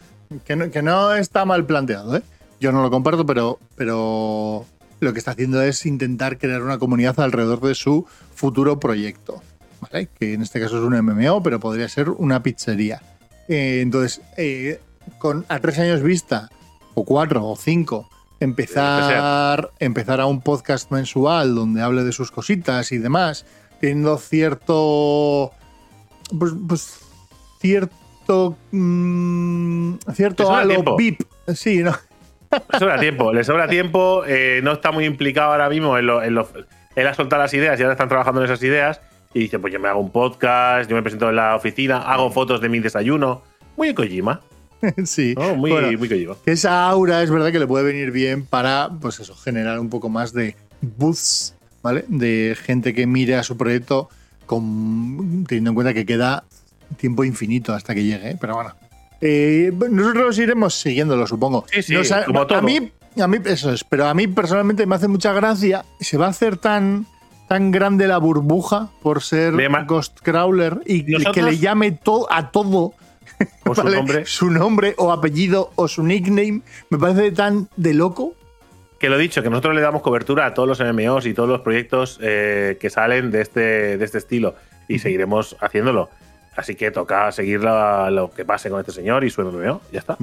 que 0.45 0.57
no, 0.57 0.71
que 0.71 0.83
no 0.83 1.15
está 1.15 1.45
mal 1.45 1.65
planteado, 1.65 2.17
¿eh? 2.17 2.23
Yo 2.61 2.73
no 2.73 2.83
lo 2.83 2.91
comparto, 2.91 3.25
pero, 3.25 3.61
pero 3.77 4.67
lo 4.99 5.13
que 5.13 5.19
está 5.21 5.31
haciendo 5.31 5.63
es 5.63 5.87
intentar 5.87 6.39
crear 6.39 6.63
una 6.63 6.79
comunidad 6.79 7.21
alrededor 7.21 7.61
de 7.61 7.77
su 7.77 8.07
futuro 8.35 8.81
proyecto, 8.81 9.41
¿vale? 9.81 10.09
Que 10.19 10.35
en 10.35 10.43
este 10.43 10.61
caso 10.61 10.79
es 10.79 10.83
un 10.83 11.01
MMO, 11.01 11.41
pero 11.43 11.61
podría 11.61 11.89
ser 11.89 12.11
una 12.11 12.43
pizzería. 12.43 13.01
Eh, 13.47 13.81
entonces, 13.83 14.21
eh, 14.37 14.81
con 15.19 15.47
a 15.49 15.61
tres 15.61 15.79
años 15.79 16.03
vista, 16.03 16.51
o 16.95 17.05
cuatro, 17.05 17.47
o 17.47 17.57
cinco, 17.57 18.11
empezar, 18.41 19.71
empezar 19.79 20.21
a 20.21 20.27
un 20.27 20.41
podcast 20.41 20.91
mensual 20.91 21.55
donde 21.55 21.83
hable 21.83 22.05
de 22.05 22.13
sus 22.13 22.31
cositas 22.31 22.93
y 22.93 22.99
demás, 22.99 23.47
teniendo 23.81 24.17
cierto 24.19 25.53
pues, 26.39 26.53
pues 26.69 27.01
cierto 27.61 28.57
mm, 28.73 29.95
Le 30.07 30.15
cierto 30.15 30.55
halo. 30.55 30.97
VIP 30.97 31.23
sí 31.55 31.83
no 31.83 31.93
Le 32.73 32.79
sobra 32.79 32.99
tiempo, 32.99 33.33
le 33.33 33.45
sobra 33.45 33.69
tiempo, 33.69 34.23
eh, 34.27 34.61
no 34.63 34.73
está 34.73 34.91
muy 34.93 35.05
implicado 35.05 35.53
ahora 35.53 35.69
mismo 35.69 35.99
en, 35.99 36.07
lo, 36.07 36.23
en, 36.23 36.35
lo- 36.35 36.49
ha 36.97 37.15
soltado 37.15 37.43
las 37.43 37.53
ideas 37.55 37.79
y 37.79 37.83
ahora 37.83 37.93
están 37.93 38.09
trabajando 38.09 38.41
en 38.41 38.47
esas 38.47 38.63
ideas 38.63 39.01
y 39.35 39.41
dice, 39.41 39.59
pues 39.59 39.73
yo 39.73 39.79
me 39.79 39.89
hago 39.89 40.01
un 40.01 40.11
podcast, 40.11 40.89
yo 40.89 40.97
me 40.97 41.03
presento 41.03 41.29
en 41.29 41.37
la 41.37 41.55
oficina, 41.55 41.99
hago 41.99 42.31
fotos 42.31 42.63
de 42.63 42.71
mi 42.71 42.81
desayuno. 42.81 43.43
Muy 43.77 43.93
Kojima, 43.93 44.41
sí 45.05 45.35
¿no? 45.37 45.55
Muy, 45.57 45.71
Bueno, 45.71 45.97
muy 45.99 46.09
que 46.45 46.53
esa 46.53 46.87
aura 46.89 47.23
es 47.23 47.31
verdad 47.31 47.51
que 47.53 47.59
le 47.59 47.67
puede 47.67 47.85
venir 47.85 48.11
bien 48.11 48.45
para 48.45 48.91
pues 49.01 49.19
eso 49.21 49.35
generar 49.35 49.79
un 49.81 49.89
poco 49.91 50.09
más 50.09 50.33
de 50.33 50.55
booths 50.81 51.55
vale 51.83 52.05
de 52.09 52.57
gente 52.61 52.95
que 52.95 53.07
mire 53.07 53.37
a 53.37 53.43
su 53.43 53.57
proyecto 53.57 54.09
con 54.47 55.45
teniendo 55.47 55.71
en 55.71 55.75
cuenta 55.75 55.95
que 55.95 56.05
queda 56.07 56.45
tiempo 56.97 57.25
infinito 57.25 57.73
hasta 57.75 57.95
que 57.95 58.05
llegue 58.05 58.31
¿eh? 58.31 58.37
pero 58.41 58.55
bueno 58.55 58.75
Eh, 59.21 59.73
nosotros 59.91 60.39
iremos 60.39 60.75
siguiéndolo 60.75 61.27
supongo 61.27 61.65
Sí, 61.73 61.83
sí, 61.83 61.95
Nos 61.95 62.11
como 62.27 62.47
todo. 62.47 62.59
a 62.59 62.63
mí 62.63 62.91
a 63.21 63.27
mí 63.27 63.39
eso 63.45 63.73
es 63.73 63.83
pero 63.85 64.07
a 64.07 64.15
mí 64.15 64.27
personalmente 64.29 64.87
me 64.87 64.95
hace 64.95 65.09
mucha 65.09 65.33
gracia 65.33 65.85
se 66.01 66.17
va 66.17 66.27
a 66.27 66.31
hacer 66.31 66.57
tan 66.57 67.07
tan 67.49 67.71
grande 67.71 68.07
la 68.07 68.19
burbuja 68.19 68.91
por 69.03 69.23
ser 69.23 69.55
Ghost 69.87 70.21
Crawler 70.23 70.81
y 70.87 71.03
Nosotros- 71.03 71.35
que 71.35 71.43
le 71.43 71.59
llame 71.59 71.93
to- 71.93 72.27
a 72.31 72.51
todo 72.51 72.93
Por 73.65 73.77
su 73.77 73.85
nombre. 73.89 74.27
su 74.27 74.51
nombre 74.51 74.95
o 74.99 75.13
apellido 75.13 75.71
o 75.77 75.89
su 75.89 76.03
nickname 76.03 76.63
me 76.91 76.99
parece 76.99 77.33
tan 77.33 77.69
de 77.77 77.95
loco. 77.95 78.35
Que 78.99 79.09
lo 79.09 79.17
dicho, 79.19 79.43
que 79.43 79.51
nosotros 79.51 79.75
le 79.75 79.81
damos 79.81 80.03
cobertura 80.03 80.47
a 80.47 80.55
todos 80.55 80.69
los 80.69 80.81
MMOs 80.81 81.27
y 81.27 81.35
todos 81.35 81.49
los 81.49 81.61
proyectos 81.61 82.19
eh, 82.21 82.79
que 82.81 82.91
salen 82.91 83.31
de 83.31 83.43
este, 83.43 83.97
de 83.97 84.05
este 84.05 84.19
estilo 84.19 84.55
y 84.89 84.99
seguiremos 84.99 85.57
haciéndolo. 85.61 86.09
Así 86.57 86.75
que 86.75 86.91
toca 86.91 87.31
seguir 87.31 87.63
la- 87.63 88.11
lo 88.11 88.33
que 88.33 88.45
pase 88.45 88.71
con 88.71 88.81
este 88.81 88.91
señor 88.91 89.23
y 89.25 89.31
su 89.31 89.43
MMO. 89.43 89.81
Ya 89.93 90.01
está. 90.01 90.17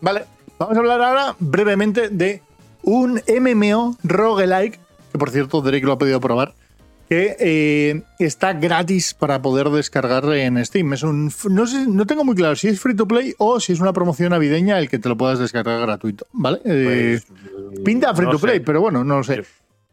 Vale, 0.00 0.24
vamos 0.58 0.76
a 0.76 0.80
hablar 0.80 1.02
ahora 1.02 1.36
brevemente 1.38 2.08
de 2.08 2.40
un 2.82 3.20
MMO 3.28 3.96
roguelike, 4.02 4.78
que 5.12 5.18
por 5.18 5.30
cierto 5.30 5.60
Drake 5.60 5.84
lo 5.84 5.92
ha 5.92 5.98
podido 5.98 6.18
probar, 6.20 6.54
que 7.08 7.36
eh, 7.38 8.02
está 8.18 8.52
gratis 8.52 9.14
para 9.14 9.40
poder 9.40 9.68
descargar 9.70 10.24
en 10.34 10.64
Steam. 10.64 10.92
Es 10.92 11.02
un, 11.02 11.30
no, 11.50 11.66
sé, 11.66 11.86
no 11.86 12.06
tengo 12.06 12.24
muy 12.24 12.34
claro 12.34 12.56
si 12.56 12.68
es 12.68 12.80
free 12.80 12.96
to 12.96 13.06
play 13.06 13.34
o 13.38 13.60
si 13.60 13.72
es 13.72 13.80
una 13.80 13.92
promoción 13.92 14.30
navideña 14.30 14.78
el 14.78 14.88
que 14.88 14.98
te 14.98 15.08
lo 15.08 15.16
puedas 15.16 15.38
descargar 15.38 15.80
gratuito. 15.80 16.26
¿Vale? 16.32 16.60
Eh, 16.64 17.20
Pues, 17.22 17.84
pinta 17.84 18.14
free 18.14 18.26
no 18.26 18.32
to 18.32 18.38
play, 18.40 18.58
sé. 18.58 18.60
pero 18.64 18.80
bueno, 18.80 19.04
no 19.04 19.18
lo 19.18 19.24
sé. 19.24 19.44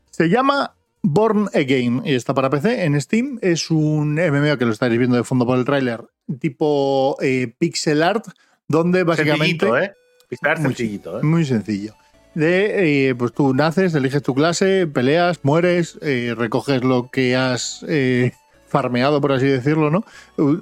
Se 0.09 0.29
llama 0.29 0.73
Born 1.01 1.49
Again, 1.53 2.01
y 2.05 2.13
está 2.15 2.33
para 2.33 2.49
PC 2.49 2.83
en 2.83 2.99
Steam. 2.99 3.37
Es 3.41 3.69
un 3.69 4.15
MMO 4.15 4.57
que 4.57 4.65
lo 4.65 4.71
estáis 4.71 4.97
viendo 4.97 5.15
de 5.17 5.23
fondo 5.23 5.45
por 5.45 5.57
el 5.57 5.65
tráiler, 5.65 6.03
tipo 6.39 7.17
eh, 7.21 7.53
pixel 7.57 8.01
art, 8.01 8.25
donde 8.67 9.03
básicamente... 9.03 9.65
Sencillito, 9.65 9.77
¿eh? 9.77 9.93
Pixel 10.29 10.49
art 10.49 10.61
sencillito, 10.61 11.19
¿eh? 11.19 11.23
Muy 11.23 11.45
sencillo. 11.45 11.93
De, 12.35 13.09
eh, 13.09 13.15
pues 13.15 13.31
tú 13.33 13.53
naces, 13.53 13.93
eliges 13.93 14.23
tu 14.23 14.33
clase, 14.33 14.87
peleas, 14.87 15.39
mueres, 15.43 15.99
eh, 16.01 16.33
recoges 16.35 16.83
lo 16.83 17.09
que 17.11 17.35
has 17.35 17.85
eh, 17.87 18.33
farmeado, 18.67 19.21
por 19.21 19.33
así 19.33 19.45
decirlo, 19.45 19.91
¿no? 19.91 20.03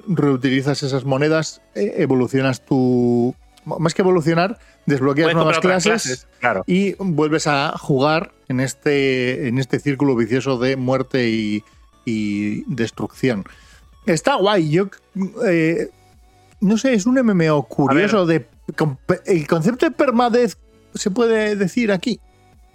Reutilizas 0.06 0.82
esas 0.82 1.04
monedas, 1.04 1.62
evolucionas 1.74 2.64
tu... 2.64 3.34
Más 3.64 3.94
que 3.94 4.02
evolucionar, 4.02 4.58
desbloqueas 4.86 5.34
nuevas 5.34 5.60
clases, 5.60 6.26
Claro. 6.40 6.64
y 6.66 6.94
vuelves 6.98 7.46
a 7.46 7.78
jugar 7.78 8.32
en 8.48 8.58
este, 8.58 9.46
en 9.46 9.58
este 9.58 9.78
círculo 9.78 10.16
vicioso 10.16 10.58
de 10.58 10.76
muerte 10.76 11.28
y, 11.28 11.62
y 12.04 12.64
destrucción. 12.66 13.44
Está 14.04 14.34
guay. 14.34 14.68
Yo 14.68 14.90
no 16.60 16.76
sé, 16.78 16.94
es 16.94 17.06
un 17.06 17.14
MMO 17.20 17.62
curioso 17.68 18.26
de 18.26 18.46
el 19.26 19.46
concepto 19.46 19.86
de 19.86 19.92
permadez 19.92 20.56
se 20.94 21.10
puede 21.10 21.56
decir 21.56 21.92
aquí. 21.92 22.20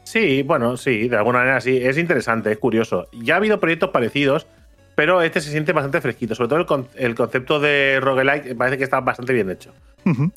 Sí, 0.03 0.41
bueno, 0.43 0.77
sí, 0.77 1.07
de 1.09 1.17
alguna 1.17 1.39
manera 1.39 1.59
sí. 1.62 1.77
Es 1.77 1.97
interesante, 1.97 2.51
es 2.51 2.57
curioso. 2.57 3.07
Ya 3.12 3.33
ha 3.33 3.38
habido 3.38 3.59
proyectos 3.59 3.89
parecidos, 3.89 4.47
pero 4.95 5.21
este 5.21 5.41
se 5.41 5.51
siente 5.51 5.74
bastante 5.74 6.00
fresquito. 6.01 6.33
Sobre 6.33 6.47
todo 6.50 6.59
el, 6.59 6.65
con- 6.65 6.88
el 6.95 7.13
concepto 7.15 7.59
de 7.59 8.00
roguelike 8.01 8.55
parece 8.55 8.77
que 8.77 8.83
está 8.86 9.01
bastante 9.01 9.33
bien 9.33 9.50
hecho. 9.50 9.74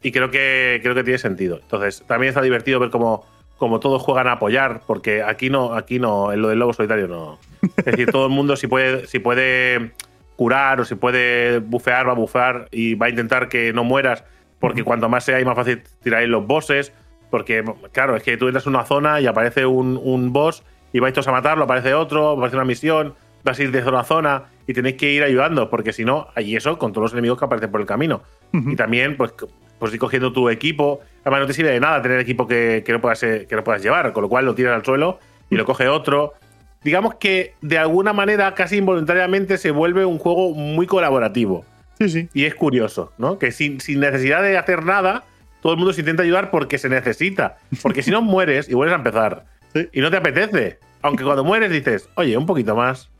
Y 0.02 0.10
creo 0.10 0.32
que, 0.32 0.80
creo 0.82 0.96
que 0.96 1.04
tiene 1.04 1.18
sentido. 1.18 1.60
Entonces, 1.62 2.02
también 2.08 2.30
está 2.30 2.42
divertido 2.42 2.80
ver 2.80 2.90
cómo, 2.90 3.24
cómo 3.56 3.78
todos 3.78 4.02
juegan 4.02 4.26
a 4.26 4.32
apoyar, 4.32 4.80
porque 4.84 5.22
aquí 5.22 5.48
no, 5.48 5.74
aquí 5.74 6.00
no, 6.00 6.32
en 6.32 6.42
lo 6.42 6.48
del 6.48 6.58
lobo 6.58 6.72
solitario 6.72 7.06
no. 7.06 7.38
Es 7.76 7.84
decir, 7.84 8.10
todo 8.10 8.26
el 8.26 8.32
mundo 8.32 8.56
si 8.56 8.66
puede, 8.66 9.06
si 9.06 9.20
puede 9.20 9.92
curar 10.34 10.80
o 10.80 10.84
si 10.84 10.96
puede 10.96 11.60
bufear, 11.60 12.08
va 12.08 12.12
a 12.12 12.16
bufear 12.16 12.66
y 12.72 12.94
va 12.96 13.06
a 13.06 13.10
intentar 13.10 13.48
que 13.48 13.72
no 13.72 13.84
mueras, 13.84 14.24
porque 14.58 14.82
cuanto 14.82 15.08
más 15.08 15.22
sea, 15.22 15.38
y 15.40 15.44
más 15.44 15.54
fácil 15.54 15.82
tirar 16.02 16.24
los 16.24 16.44
bosses. 16.44 16.92
Porque, 17.30 17.64
claro, 17.92 18.16
es 18.16 18.22
que 18.22 18.36
tú 18.36 18.46
entras 18.46 18.66
en 18.66 18.74
una 18.74 18.84
zona 18.84 19.20
y 19.20 19.26
aparece 19.26 19.66
un, 19.66 20.00
un 20.02 20.32
boss 20.32 20.62
y 20.92 20.98
vais 20.98 21.14
todos 21.14 21.28
a 21.28 21.32
matarlo, 21.32 21.64
aparece 21.64 21.94
otro, 21.94 22.30
aparece 22.30 22.56
una 22.56 22.64
misión, 22.64 23.14
vas 23.44 23.58
a 23.58 23.62
ir 23.62 23.70
de 23.70 23.82
zona 23.82 24.00
a 24.00 24.04
zona 24.04 24.44
y 24.66 24.74
tenéis 24.74 24.96
que 24.96 25.10
ir 25.12 25.22
ayudando, 25.22 25.70
porque 25.70 25.92
si 25.92 26.04
no, 26.04 26.28
hay 26.34 26.56
eso 26.56 26.78
con 26.78 26.92
todos 26.92 27.06
los 27.06 27.12
enemigos 27.12 27.38
que 27.38 27.44
aparecen 27.44 27.70
por 27.70 27.80
el 27.80 27.86
camino. 27.86 28.22
Ujú. 28.52 28.70
Y 28.70 28.76
también, 28.76 29.16
pues, 29.16 29.32
pues 29.78 29.92
ir 29.92 29.98
cogiendo 29.98 30.32
tu 30.32 30.48
equipo. 30.48 31.00
Además, 31.22 31.40
no 31.40 31.46
te 31.46 31.54
sirve 31.54 31.70
de 31.70 31.80
nada 31.80 32.02
tener 32.02 32.20
equipo 32.20 32.46
que, 32.46 32.82
que 32.84 32.92
no 32.92 33.00
puedas, 33.00 33.22
eh, 33.22 33.46
que 33.48 33.56
no 33.56 33.64
puedas 33.64 33.82
llevar, 33.82 34.12
con 34.12 34.22
lo 34.22 34.28
cual 34.28 34.44
lo 34.44 34.54
tiras 34.54 34.74
al 34.74 34.84
suelo 34.84 35.18
y 35.48 35.56
lo 35.56 35.64
coge 35.64 35.88
otro. 35.88 36.34
Digamos 36.82 37.16
que 37.16 37.54
de 37.60 37.78
alguna 37.78 38.12
manera, 38.12 38.54
casi 38.54 38.78
involuntariamente, 38.78 39.58
se 39.58 39.70
vuelve 39.70 40.04
un 40.04 40.18
juego 40.18 40.54
muy 40.54 40.86
colaborativo. 40.86 41.64
Sí, 41.98 42.08
sí. 42.08 42.28
Y 42.32 42.44
es 42.44 42.54
curioso, 42.54 43.12
¿no? 43.18 43.38
Que 43.38 43.52
sin, 43.52 43.80
sin 43.80 44.00
necesidad 44.00 44.42
de 44.42 44.56
hacer 44.56 44.84
nada, 44.84 45.24
todo 45.62 45.72
el 45.72 45.78
mundo 45.78 45.92
se 45.92 46.00
intenta 46.00 46.22
ayudar 46.22 46.50
porque 46.50 46.78
se 46.78 46.88
necesita. 46.88 47.58
Porque 47.82 48.02
si 48.02 48.10
no 48.10 48.22
mueres 48.22 48.68
y 48.68 48.74
vuelves 48.74 48.94
a 48.94 48.98
empezar 48.98 49.44
Sí. 49.74 49.88
y 49.92 50.00
no 50.00 50.10
te 50.10 50.16
apetece. 50.16 50.78
Aunque 51.02 51.22
cuando 51.24 51.44
mueres 51.44 51.70
dices, 51.70 52.08
oye, 52.16 52.36
un 52.36 52.46
poquito 52.46 52.74
más. 52.74 53.10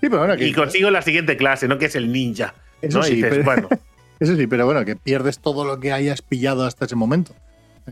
Sí, 0.00 0.08
pero 0.08 0.18
bueno, 0.18 0.36
que- 0.36 0.46
Y 0.46 0.52
consigo 0.52 0.90
la 0.90 1.02
siguiente 1.02 1.36
clase, 1.36 1.68
¿no? 1.68 1.78
Que 1.78 1.86
es 1.86 1.96
el 1.96 2.12
ninja. 2.12 2.54
Eso 2.82 3.02
sí, 3.02 3.16
dices, 3.16 3.30
pero- 3.30 3.44
bueno, 3.44 3.68
Eso 4.20 4.34
sí, 4.36 4.46
pero 4.46 4.64
bueno, 4.64 4.84
que 4.86 4.96
pierdes 4.96 5.40
todo 5.40 5.64
lo 5.66 5.78
que 5.78 5.92
hayas 5.92 6.22
pillado 6.22 6.64
hasta 6.64 6.86
ese 6.86 6.96
momento. 6.96 7.34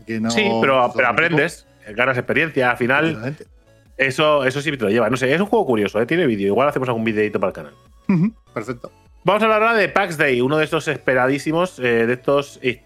Que 0.07 0.19
no- 0.19 0.31
sí, 0.31 0.49
pero, 0.61 0.81
aprendes, 0.81 1.67
ganas 1.95 2.17
experiencia. 2.17 2.71
Al 2.71 2.77
final, 2.77 3.35
eso, 3.97 4.43
eso 4.45 4.61
sí 4.61 4.71
te 4.71 4.83
lo 4.85 4.89
lleva. 4.89 5.09
No 5.09 5.17
sé, 5.17 5.33
es 5.33 5.39
un 5.39 5.45
juego 5.47 5.65
curioso, 5.65 6.01
¿eh? 6.01 6.05
tiene 6.05 6.25
vídeo. 6.25 6.47
Igual 6.47 6.67
hacemos 6.67 6.87
algún 6.89 7.03
videito 7.03 7.39
para 7.39 7.49
el 7.49 7.53
canal. 7.53 7.73
Perfecto. 8.53 8.91
Vamos 9.23 9.41
a 9.41 9.45
hablar 9.45 9.61
ahora 9.63 9.75
de 9.75 9.89
PAX 9.89 10.17
Day, 10.17 10.41
uno 10.41 10.57
de 10.57 10.63
estos 10.65 10.87
esperadísimos, 10.87 11.79
eh, 11.79 12.05
de 12.07 12.13
estos, 12.13 12.59
eh, 12.61 12.83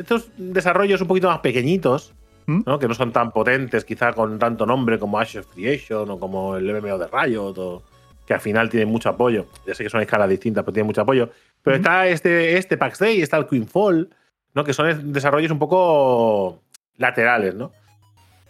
estos 0.00 0.28
desarrollos 0.36 1.00
un 1.00 1.08
poquito 1.08 1.28
más 1.28 1.38
pequeñitos, 1.40 2.14
¿Mm? 2.46 2.62
¿no? 2.66 2.78
que 2.78 2.88
no 2.88 2.94
son 2.94 3.12
tan 3.12 3.30
potentes, 3.30 3.84
quizá 3.84 4.12
con 4.12 4.38
tanto 4.38 4.66
nombre 4.66 4.98
como 4.98 5.18
Ash 5.18 5.36
of 5.38 5.46
Creation 5.54 6.10
o 6.10 6.18
como 6.18 6.56
el 6.56 6.68
MMO 6.74 6.98
de 6.98 7.06
Riot, 7.06 7.54
o- 7.58 7.82
que 8.26 8.34
al 8.34 8.40
final 8.40 8.68
tienen 8.70 8.88
mucho 8.88 9.08
apoyo. 9.08 9.46
Ya 9.66 9.74
sé 9.74 9.82
que 9.82 9.90
son 9.90 10.00
escalas 10.02 10.28
distintas, 10.28 10.62
pero 10.62 10.72
tienen 10.72 10.86
mucho 10.86 11.00
apoyo. 11.00 11.30
Pero 11.62 11.76
¿Mm? 11.76 11.80
está 11.80 12.06
este, 12.06 12.56
este 12.58 12.76
PAX 12.76 12.98
Day, 13.00 13.20
está 13.22 13.36
el 13.36 13.46
Queenfall, 13.46 14.08
¿no? 14.54 14.64
que 14.64 14.72
son 14.72 15.12
desarrollos 15.12 15.50
un 15.50 15.58
poco 15.58 16.60
laterales, 16.96 17.54
¿no? 17.54 17.72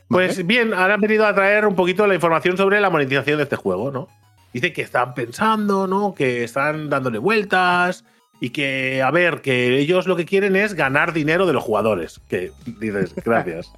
Pues 0.09 0.45
bien, 0.45 0.75
ahora 0.75 0.95
han 0.95 1.01
venido 1.01 1.25
a 1.25 1.33
traer 1.35 1.65
un 1.67 1.77
poquito 1.77 2.05
la 2.07 2.15
información 2.17 2.57
sobre 2.57 2.81
la 2.81 2.91
monetización 2.91 3.37
de 3.37 3.45
este 3.45 3.55
juego, 3.57 3.93
¿no? 3.93 4.09
Dice 4.53 4.73
que 4.73 4.83
están 4.83 5.15
pensando, 5.15 5.87
¿no? 5.87 6.15
Que 6.15 6.43
están 6.43 6.91
dándole 6.91 7.19
vueltas 7.19 8.05
y 8.41 8.51
que, 8.51 9.03
a 9.03 9.11
ver, 9.11 9.43
que 9.43 9.79
ellos 9.79 10.07
lo 10.07 10.17
que 10.17 10.25
quieren 10.25 10.57
es 10.57 10.75
ganar 10.75 11.13
dinero 11.13 11.47
de 11.47 11.53
los 11.53 11.63
jugadores. 11.63 12.21
Que 12.29 12.53
dices, 12.79 13.15
gracias. 13.25 13.71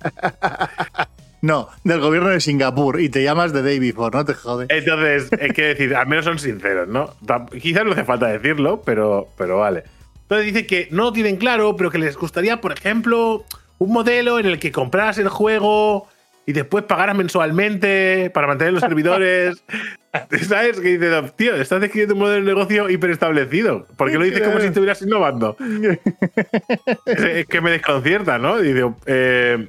No, 1.40 1.68
del 1.82 2.00
gobierno 2.00 2.28
de 2.28 2.40
Singapur 2.40 3.00
y 3.00 3.08
te 3.08 3.24
llamas 3.24 3.52
The 3.52 3.62
Day 3.62 3.80
Before, 3.80 4.16
no 4.16 4.24
te 4.24 4.34
jode. 4.34 4.66
Entonces, 4.68 5.28
hay 5.40 5.50
que 5.50 5.62
decir, 5.62 5.96
al 5.96 6.06
menos 6.06 6.24
son 6.24 6.38
sinceros, 6.38 6.86
¿no? 6.86 7.14
Quizás 7.60 7.84
no 7.84 7.92
hace 7.92 8.04
falta 8.04 8.28
decirlo, 8.28 8.80
pero, 8.82 9.28
pero 9.36 9.58
vale. 9.58 9.82
Entonces 10.22 10.46
dice 10.46 10.66
que 10.66 10.86
no 10.92 11.02
lo 11.02 11.12
tienen 11.12 11.36
claro, 11.36 11.76
pero 11.76 11.90
que 11.90 11.98
les 11.98 12.16
gustaría, 12.16 12.60
por 12.60 12.72
ejemplo, 12.72 13.44
un 13.78 13.92
modelo 13.92 14.38
en 14.38 14.46
el 14.46 14.60
que 14.60 14.70
compraras 14.70 15.18
el 15.18 15.28
juego 15.28 16.06
y 16.46 16.52
después 16.52 16.84
pagaras 16.84 17.16
mensualmente 17.16 18.30
para 18.34 18.46
mantener 18.46 18.72
los 18.72 18.82
servidores. 18.82 19.62
¿Sabes? 20.46 20.78
Que 20.80 20.98
dices, 20.98 21.36
tío, 21.36 21.54
estás 21.56 21.80
describiendo 21.80 22.14
un 22.14 22.20
modelo 22.20 22.44
de 22.44 22.54
negocio 22.54 22.90
hiperestablecido. 22.90 23.86
¿Por 23.96 24.10
qué 24.10 24.18
lo 24.18 24.24
dices 24.24 24.42
como 24.42 24.60
si 24.60 24.66
estuvieras 24.66 25.00
innovando? 25.02 25.56
es, 27.06 27.46
que 27.46 27.60
me 27.60 27.70
desconcierta, 27.70 28.38
¿no? 28.38 28.58
Digo, 28.58 28.96
eh, 29.06 29.68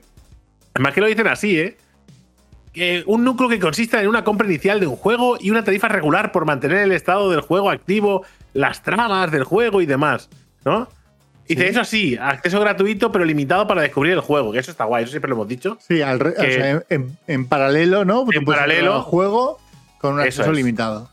además 0.73 0.93
que 0.93 1.01
lo 1.01 1.07
dicen 1.07 1.27
así, 1.27 1.59
¿eh? 1.59 1.77
Que 2.73 3.03
un 3.05 3.23
núcleo 3.23 3.49
que 3.49 3.59
consista 3.59 4.01
en 4.01 4.07
una 4.07 4.23
compra 4.23 4.47
inicial 4.47 4.79
de 4.79 4.87
un 4.87 4.95
juego 4.95 5.37
y 5.39 5.51
una 5.51 5.63
tarifa 5.63 5.87
regular 5.87 6.31
por 6.31 6.45
mantener 6.45 6.79
el 6.79 6.91
estado 6.91 7.29
del 7.29 7.41
juego 7.41 7.69
activo, 7.69 8.25
las 8.53 8.81
tramas 8.81 9.31
del 9.31 9.43
juego 9.43 9.79
y 9.81 9.85
demás, 9.85 10.29
¿no? 10.65 10.89
Y 11.47 11.55
dice, 11.55 11.67
Sí. 11.67 11.71
eso 11.71 11.83
sí, 11.83 12.17
acceso 12.19 12.59
gratuito 12.61 13.11
pero 13.11 13.25
limitado 13.25 13.67
para 13.67 13.81
descubrir 13.81 14.13
el 14.13 14.21
juego, 14.21 14.51
que 14.53 14.59
eso 14.59 14.71
está 14.71 14.85
guay, 14.85 15.03
eso 15.03 15.11
siempre 15.11 15.29
lo 15.29 15.35
hemos 15.35 15.47
dicho. 15.47 15.77
Sí, 15.81 16.01
al 16.01 16.19
re- 16.19 16.31
o 16.37 16.41
sea, 16.41 16.83
en, 16.89 17.17
en- 17.27 17.45
paralelo, 17.47 18.05
¿no? 18.05 18.23
Tú 18.25 18.31
En 18.33 18.45
paralelo. 18.45 18.95
al 18.95 19.01
juego 19.01 19.59
con 19.99 20.13
un 20.13 20.19
Eso 20.21 20.27
acceso 20.41 20.51
es. 20.51 20.57
limitado. 20.57 21.09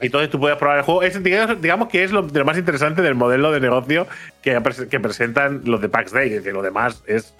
Entonces 0.00 0.30
tú 0.30 0.38
puedes 0.40 0.56
probar 0.58 0.78
el 0.78 0.84
juego. 0.84 1.02
Es, 1.02 1.20
digamos, 1.22 1.60
digamos 1.62 1.88
que 1.88 2.02
es 2.04 2.10
lo, 2.12 2.22
de 2.22 2.38
lo 2.38 2.44
más 2.44 2.58
interesante 2.58 3.02
del 3.02 3.14
modelo 3.14 3.52
de 3.52 3.60
negocio 3.60 4.06
que, 4.42 4.60
que 4.90 4.98
presentan 5.00 5.62
los 5.64 5.80
de 5.80 5.88
PAX 5.88 6.12
Day, 6.12 6.42
que 6.42 6.52
lo 6.52 6.60
demás 6.62 7.02
es 7.06 7.34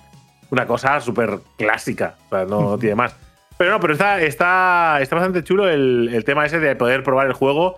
una 0.50 0.66
cosa 0.66 1.00
súper 1.00 1.38
clásica. 1.58 2.14
O 2.30 2.36
sea, 2.36 2.44
no 2.44 2.78
tiene 2.78 2.94
más. 2.94 3.16
Pero 3.58 3.70
no, 3.72 3.80
pero 3.80 3.92
está, 3.94 4.20
está, 4.20 4.98
está 5.00 5.16
bastante 5.16 5.42
chulo 5.44 5.68
el, 5.68 6.10
el 6.12 6.24
tema 6.24 6.44
ese 6.46 6.58
de 6.60 6.74
poder 6.76 7.02
probar 7.04 7.26
el 7.28 7.32
juego 7.32 7.76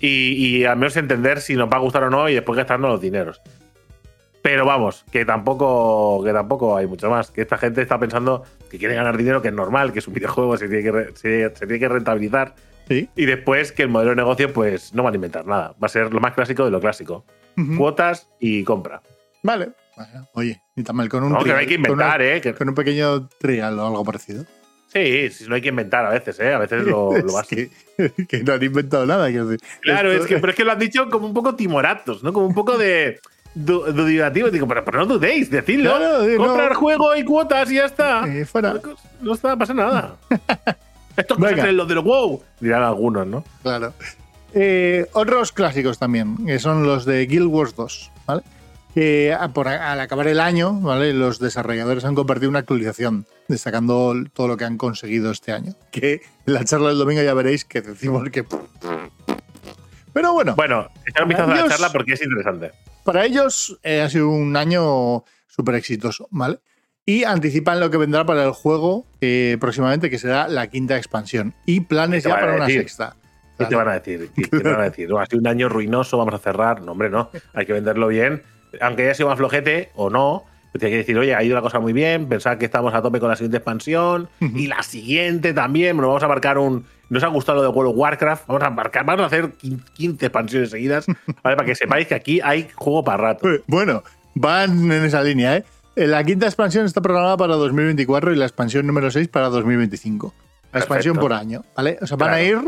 y, 0.00 0.32
y 0.58 0.64
al 0.64 0.76
menos 0.76 0.96
entender 0.96 1.40
si 1.40 1.54
nos 1.56 1.68
va 1.68 1.76
a 1.76 1.80
gustar 1.80 2.04
o 2.04 2.10
no 2.10 2.28
y 2.28 2.34
después 2.34 2.56
gastarnos 2.56 2.90
los 2.90 3.00
dineros. 3.00 3.40
Pero 4.50 4.64
vamos, 4.64 5.04
que 5.12 5.26
tampoco, 5.26 6.22
que 6.24 6.32
tampoco 6.32 6.74
hay 6.74 6.86
mucho 6.86 7.10
más. 7.10 7.30
Que 7.30 7.42
esta 7.42 7.58
gente 7.58 7.82
está 7.82 7.98
pensando 7.98 8.44
que 8.70 8.78
quiere 8.78 8.94
ganar 8.94 9.14
dinero, 9.18 9.42
que 9.42 9.48
es 9.48 9.54
normal, 9.54 9.92
que 9.92 9.98
es 9.98 10.08
un 10.08 10.14
videojuego, 10.14 10.56
se 10.56 10.68
tiene 10.68 10.82
que, 10.82 10.90
re- 10.90 11.10
se- 11.16 11.50
se 11.54 11.66
tiene 11.66 11.78
que 11.78 11.86
rentabilizar. 11.88 12.54
Sí. 12.88 13.10
Y 13.14 13.26
después 13.26 13.72
que 13.72 13.82
el 13.82 13.90
modelo 13.90 14.12
de 14.12 14.16
negocio, 14.16 14.50
pues 14.50 14.94
no 14.94 15.02
van 15.02 15.12
a 15.12 15.16
inventar 15.16 15.44
nada. 15.44 15.74
Va 15.82 15.84
a 15.84 15.88
ser 15.90 16.14
lo 16.14 16.20
más 16.20 16.32
clásico 16.32 16.64
de 16.64 16.70
lo 16.70 16.80
clásico. 16.80 17.26
Cuotas 17.76 18.30
y 18.40 18.64
compra. 18.64 19.02
Vale. 19.42 19.72
Oye, 20.32 20.62
ni 20.76 20.82
tan 20.82 20.96
mal 20.96 21.08
con 21.10 21.24
un 21.24 21.32
No, 21.32 21.42
que 21.44 21.50
no 21.50 21.56
hay 21.58 21.66
que 21.66 21.74
con 21.76 21.82
una- 21.90 22.04
inventar, 22.04 22.22
¿eh? 22.22 22.40
Que- 22.40 22.54
Con 22.54 22.70
un 22.70 22.74
pequeño 22.74 23.28
trial 23.38 23.78
o 23.78 23.86
algo 23.86 24.02
parecido. 24.04 24.44
sí, 24.86 25.28
sí, 25.30 25.44
no 25.46 25.56
hay 25.56 25.60
que 25.60 25.68
inventar 25.68 26.06
a 26.06 26.10
veces, 26.10 26.40
¿eh? 26.40 26.54
A 26.54 26.58
veces 26.58 26.84
lo, 26.84 27.10
lo 27.18 27.32
vas. 27.34 27.46
que, 27.46 27.68
que 28.28 28.42
no 28.44 28.54
han 28.54 28.62
inventado 28.62 29.04
nada. 29.04 29.28
quiero 29.28 29.46
decir. 29.48 29.68
Claro, 29.82 30.10
Esto- 30.10 30.22
es 30.24 30.28
que, 30.30 30.38
pero 30.38 30.50
es 30.52 30.56
que 30.56 30.64
lo 30.64 30.72
han 30.72 30.78
dicho 30.78 31.10
como 31.10 31.26
un 31.26 31.34
poco 31.34 31.54
timoratos, 31.54 32.22
¿no? 32.22 32.32
Como 32.32 32.46
un 32.46 32.54
poco 32.54 32.78
de. 32.78 33.20
Du- 33.64 33.92
Dudativo. 33.92 34.50
Digo, 34.50 34.66
pero, 34.68 34.84
pero 34.84 34.98
no 35.00 35.06
dudéis, 35.06 35.50
decidlo. 35.50 35.96
Claro, 35.96 36.24
sí, 36.24 36.32
no. 36.36 36.46
Comprar 36.46 36.74
juego 36.74 37.14
y 37.16 37.24
cuotas 37.24 37.70
y 37.70 37.74
ya 37.76 37.86
está. 37.86 38.26
Eh, 38.26 38.44
fuera. 38.44 38.74
No, 38.74 38.80
no 39.20 39.34
está, 39.34 39.56
pasa 39.56 39.74
nada. 39.74 40.16
Esto 41.16 41.34
es 41.46 41.72
los 41.74 41.88
del 41.88 41.98
WoW. 42.00 42.42
Dirán 42.60 42.82
algunos, 42.82 43.26
¿no? 43.26 43.44
Claro. 43.62 43.92
Eh, 44.54 45.06
otros 45.12 45.52
clásicos 45.52 45.98
también, 45.98 46.46
que 46.46 46.58
son 46.58 46.84
los 46.84 47.04
de 47.04 47.26
Guild 47.26 47.48
Wars 47.48 47.74
2, 47.76 48.12
¿vale? 48.26 48.42
Que 48.94 49.34
a- 49.38 49.48
por, 49.48 49.68
al 49.68 50.00
acabar 50.00 50.26
el 50.28 50.40
año, 50.40 50.72
¿vale? 50.80 51.12
Los 51.12 51.38
desarrolladores 51.40 52.04
han 52.04 52.14
compartido 52.14 52.48
una 52.48 52.60
actualización 52.60 53.26
destacando 53.48 54.14
todo 54.32 54.48
lo 54.48 54.56
que 54.56 54.64
han 54.64 54.78
conseguido 54.78 55.30
este 55.32 55.52
año. 55.52 55.74
Que 55.90 56.22
en 56.46 56.54
la 56.54 56.64
charla 56.64 56.88
del 56.88 56.98
domingo 56.98 57.22
ya 57.22 57.34
veréis 57.34 57.64
que 57.64 57.82
decimos 57.82 58.28
que. 58.30 58.44
Pero 60.12 60.32
bueno, 60.32 60.54
Bueno, 60.56 60.88
echar 61.06 61.22
un 61.24 61.28
vistazo 61.28 61.52
a 61.52 61.54
la 61.54 61.68
charla 61.68 61.92
porque 61.92 62.14
es 62.14 62.22
interesante. 62.22 62.72
Para 63.08 63.24
ellos 63.24 63.78
eh, 63.84 64.02
ha 64.02 64.10
sido 64.10 64.28
un 64.28 64.54
año 64.54 65.24
súper 65.46 65.76
exitoso, 65.76 66.28
¿vale? 66.30 66.58
Y 67.06 67.24
anticipan 67.24 67.80
lo 67.80 67.90
que 67.90 67.96
vendrá 67.96 68.26
para 68.26 68.44
el 68.44 68.50
juego 68.50 69.06
eh, 69.22 69.56
próximamente, 69.58 70.10
que 70.10 70.18
será 70.18 70.46
la 70.46 70.66
quinta 70.66 70.98
expansión. 70.98 71.54
Y 71.64 71.80
planes 71.80 72.22
¿Qué 72.22 72.28
te 72.28 72.34
ya 72.34 72.40
para 72.40 72.56
una 72.56 72.66
sexta. 72.66 73.16
¿Qué 73.56 73.64
te 73.64 73.74
van 73.76 73.88
a 73.88 73.94
decir? 73.94 74.28
¿Qué 74.36 74.46
te 74.48 74.62
van 74.62 74.82
a 74.82 74.84
decir? 74.90 75.08
No, 75.08 75.18
ha 75.18 75.24
sido 75.24 75.38
un 75.38 75.46
año 75.46 75.70
ruinoso, 75.70 76.18
vamos 76.18 76.34
a 76.34 76.38
cerrar. 76.38 76.82
No, 76.82 76.92
hombre, 76.92 77.08
no. 77.08 77.30
Hay 77.54 77.64
que 77.64 77.72
venderlo 77.72 78.08
bien. 78.08 78.42
Aunque 78.82 79.04
haya 79.04 79.14
sido 79.14 79.30
más 79.30 79.38
flojete 79.38 79.90
o 79.94 80.10
no, 80.10 80.44
pues 80.72 80.84
hay 80.84 80.90
que 80.90 80.96
decir, 80.98 81.16
oye, 81.18 81.34
ha 81.34 81.42
ido 81.42 81.54
la 81.54 81.62
cosa 81.62 81.80
muy 81.80 81.92
bien, 81.92 82.28
pensar 82.28 82.58
que 82.58 82.64
estamos 82.66 82.92
a 82.94 83.02
tope 83.02 83.20
con 83.20 83.28
la 83.28 83.36
siguiente 83.36 83.56
expansión 83.58 84.28
y 84.40 84.66
la 84.66 84.82
siguiente 84.82 85.52
también. 85.54 85.96
Bueno, 85.96 86.08
vamos 86.08 86.22
a 86.22 86.28
marcar 86.28 86.58
un. 86.58 86.84
Nos 87.10 87.22
ha 87.22 87.28
gustado 87.28 87.56
lo 87.56 87.62
de 87.62 87.68
World 87.68 87.92
of 87.92 87.98
Warcraft. 87.98 88.46
Vamos 88.46 88.62
a 88.62 88.70
marcar, 88.70 89.04
vamos 89.06 89.22
a 89.22 89.26
hacer 89.26 89.52
15 89.94 90.26
expansiones 90.26 90.70
seguidas, 90.70 91.06
¿vale? 91.42 91.56
Para 91.56 91.64
que 91.64 91.74
sepáis 91.74 92.06
que 92.06 92.14
aquí 92.14 92.40
hay 92.42 92.68
juego 92.74 93.02
para 93.02 93.16
rato. 93.16 93.48
Eh, 93.50 93.62
Bueno, 93.66 94.02
van 94.34 94.92
en 94.92 95.04
esa 95.04 95.22
línea, 95.22 95.56
¿eh? 95.56 95.64
La 95.96 96.22
quinta 96.22 96.46
expansión 96.46 96.84
está 96.86 97.00
programada 97.00 97.36
para 97.36 97.54
2024 97.56 98.32
y 98.32 98.36
la 98.36 98.44
expansión 98.44 98.86
número 98.86 99.10
6 99.10 99.26
para 99.28 99.48
2025. 99.48 100.32
La 100.72 100.80
expansión 100.80 101.14
Perfecto. 101.14 101.20
por 101.20 101.32
año, 101.32 101.64
¿vale? 101.74 101.98
O 102.00 102.06
sea, 102.06 102.16
van 102.18 102.34
a 102.34 102.42
ir 102.42 102.58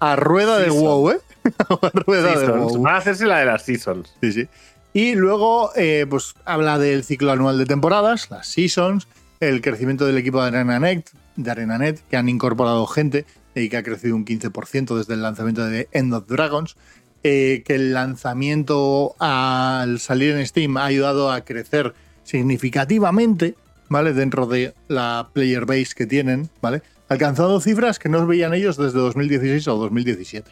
a 0.00 0.16
rueda 0.16 0.58
de. 0.58 0.70
WoW, 0.70 1.10
¿eh? 1.10 1.18
a 1.82 1.90
rueda 1.92 2.36
de. 2.40 2.46
WoW. 2.48 2.82
Van 2.82 2.94
a 2.94 2.98
hacerse 2.98 3.26
la 3.26 3.38
de 3.40 3.44
las 3.44 3.62
Seasons. 3.62 4.16
Sí, 4.22 4.32
sí. 4.32 4.48
Y 4.92 5.14
luego, 5.14 5.70
eh, 5.76 6.06
pues 6.08 6.34
habla 6.44 6.78
del 6.78 7.04
ciclo 7.04 7.30
anual 7.30 7.58
de 7.58 7.66
temporadas, 7.66 8.30
las 8.30 8.48
seasons, 8.48 9.06
el 9.38 9.60
crecimiento 9.60 10.04
del 10.04 10.18
equipo 10.18 10.42
de 10.42 10.48
ArenaNet, 10.48 11.10
de 11.36 11.50
ArenaNet 11.50 12.06
que 12.08 12.16
han 12.16 12.28
incorporado 12.28 12.86
gente 12.86 13.24
y 13.54 13.68
que 13.68 13.76
ha 13.76 13.82
crecido 13.82 14.16
un 14.16 14.24
15% 14.24 14.96
desde 14.96 15.14
el 15.14 15.22
lanzamiento 15.22 15.64
de 15.64 15.88
End 15.92 16.12
of 16.12 16.26
Dragons, 16.26 16.76
eh, 17.22 17.62
que 17.64 17.74
el 17.74 17.94
lanzamiento 17.94 19.14
al 19.18 20.00
salir 20.00 20.34
en 20.34 20.46
Steam 20.46 20.76
ha 20.76 20.86
ayudado 20.86 21.30
a 21.30 21.44
crecer 21.44 21.94
significativamente, 22.24 23.54
¿vale? 23.88 24.12
Dentro 24.12 24.46
de 24.46 24.74
la 24.88 25.28
player 25.32 25.66
base 25.66 25.94
que 25.94 26.06
tienen, 26.06 26.50
¿vale? 26.60 26.82
Alcanzando 27.08 27.60
cifras 27.60 27.98
que 27.98 28.08
no 28.08 28.26
veían 28.26 28.54
ellos 28.54 28.76
desde 28.76 28.98
2016 28.98 29.68
o 29.68 29.76
2017. 29.76 30.50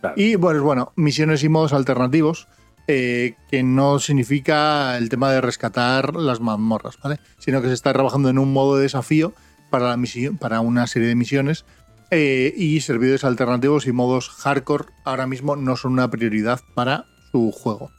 Claro. 0.00 0.14
Y 0.16 0.36
pues 0.36 0.60
bueno, 0.60 0.92
misiones 0.96 1.42
y 1.44 1.48
modos 1.48 1.72
alternativos, 1.72 2.46
eh, 2.88 3.34
que 3.50 3.62
no 3.62 3.98
significa 3.98 4.96
el 4.98 5.08
tema 5.08 5.30
de 5.30 5.40
rescatar 5.40 6.16
las 6.16 6.40
mazmorras, 6.40 6.98
¿vale? 7.02 7.18
Sino 7.38 7.62
que 7.62 7.68
se 7.68 7.74
está 7.74 7.92
trabajando 7.92 8.28
en 8.28 8.38
un 8.38 8.52
modo 8.52 8.76
de 8.76 8.82
desafío 8.82 9.32
para, 9.70 9.88
la 9.88 9.96
misión, 9.96 10.36
para 10.36 10.60
una 10.60 10.86
serie 10.86 11.08
de 11.08 11.14
misiones 11.14 11.64
eh, 12.10 12.52
y 12.56 12.80
servidores 12.80 13.24
alternativos 13.24 13.86
y 13.86 13.92
modos 13.92 14.28
hardcore 14.28 14.86
ahora 15.04 15.26
mismo 15.26 15.56
no 15.56 15.76
son 15.76 15.92
una 15.92 16.10
prioridad 16.10 16.60
para 16.74 17.06
su 17.30 17.52
juego. 17.52 17.90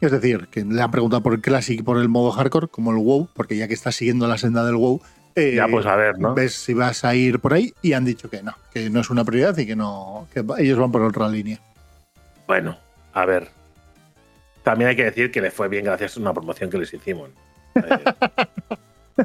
Es 0.00 0.10
decir, 0.10 0.48
que 0.50 0.64
le 0.64 0.80
han 0.80 0.90
preguntado 0.90 1.22
por 1.22 1.34
el 1.34 1.42
Classic 1.42 1.78
y 1.78 1.82
por 1.82 1.98
el 1.98 2.08
modo 2.08 2.30
hardcore, 2.32 2.68
como 2.68 2.90
el 2.90 2.96
WoW, 2.96 3.28
porque 3.34 3.56
ya 3.56 3.68
que 3.68 3.74
está 3.74 3.92
siguiendo 3.92 4.26
la 4.26 4.38
senda 4.38 4.64
del 4.64 4.76
WoW, 4.76 5.00
eh, 5.36 5.54
Ya, 5.54 5.68
pues 5.68 5.86
a 5.86 5.94
ver, 5.94 6.18
¿no? 6.18 6.34
ves 6.34 6.54
si 6.54 6.74
vas 6.74 7.04
a 7.04 7.14
ir 7.14 7.38
por 7.38 7.54
ahí 7.54 7.72
y 7.82 7.92
han 7.92 8.04
dicho 8.04 8.28
que 8.28 8.42
no, 8.42 8.54
que 8.72 8.90
no 8.90 9.00
es 9.00 9.10
una 9.10 9.24
prioridad 9.24 9.56
y 9.58 9.66
que 9.66 9.76
no, 9.76 10.26
que 10.32 10.44
ellos 10.58 10.78
van 10.78 10.90
por 10.90 11.02
otra 11.02 11.28
línea. 11.28 11.60
Bueno, 12.48 12.76
a 13.12 13.24
ver. 13.26 13.59
También 14.70 14.90
hay 14.90 14.94
que 14.94 15.02
decir 15.02 15.32
que 15.32 15.40
les 15.40 15.52
fue 15.52 15.66
bien 15.66 15.84
gracias 15.84 16.16
a 16.16 16.20
una 16.20 16.32
promoción 16.32 16.70
que 16.70 16.78
les 16.78 16.94
hicimos. 16.94 17.28
Eh, 17.74 17.82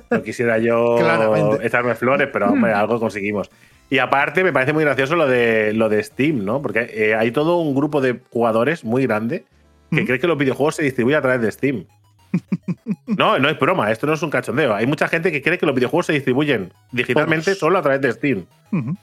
no 0.10 0.24
quisiera 0.24 0.58
yo 0.58 0.96
Claramente. 1.00 1.68
echarme 1.68 1.94
flores, 1.94 2.30
pero 2.34 2.48
hombre, 2.48 2.74
algo 2.74 3.00
conseguimos. 3.00 3.52
Y 3.92 4.00
aparte, 4.00 4.44
me 4.44 4.52
parece 4.52 4.74
muy 4.74 4.84
gracioso 4.84 5.16
lo 5.16 5.28
de, 5.28 5.72
lo 5.74 5.88
de 5.88 6.02
Steam, 6.02 6.44
¿no? 6.44 6.64
Porque 6.64 6.90
eh, 6.92 7.14
hay 7.14 7.30
todo 7.30 7.58
un 7.58 7.76
grupo 7.76 8.02
de 8.02 8.20
jugadores 8.32 8.84
muy 8.84 9.06
grande 9.06 9.46
que 9.92 10.02
¿Mm? 10.02 10.06
cree 10.08 10.20
que 10.20 10.26
los 10.26 10.40
videojuegos 10.40 10.78
se 10.78 10.82
distribuyen 10.82 11.20
a 11.20 11.22
través 11.22 11.42
de 11.42 11.52
Steam. 11.52 11.86
No, 13.06 13.38
no 13.38 13.48
es 13.48 13.60
broma, 13.60 13.92
esto 13.92 14.08
no 14.08 14.14
es 14.14 14.24
un 14.24 14.32
cachondeo. 14.32 14.74
Hay 14.74 14.88
mucha 14.88 15.08
gente 15.08 15.32
que 15.32 15.44
cree 15.44 15.60
que 15.60 15.68
los 15.68 15.76
videojuegos 15.76 16.08
se 16.08 16.14
distribuyen 16.14 16.74
digitalmente 16.92 17.54
solo 17.54 17.78
a 17.78 17.82
través 17.84 18.02
de 18.02 18.12
Steam 18.12 18.46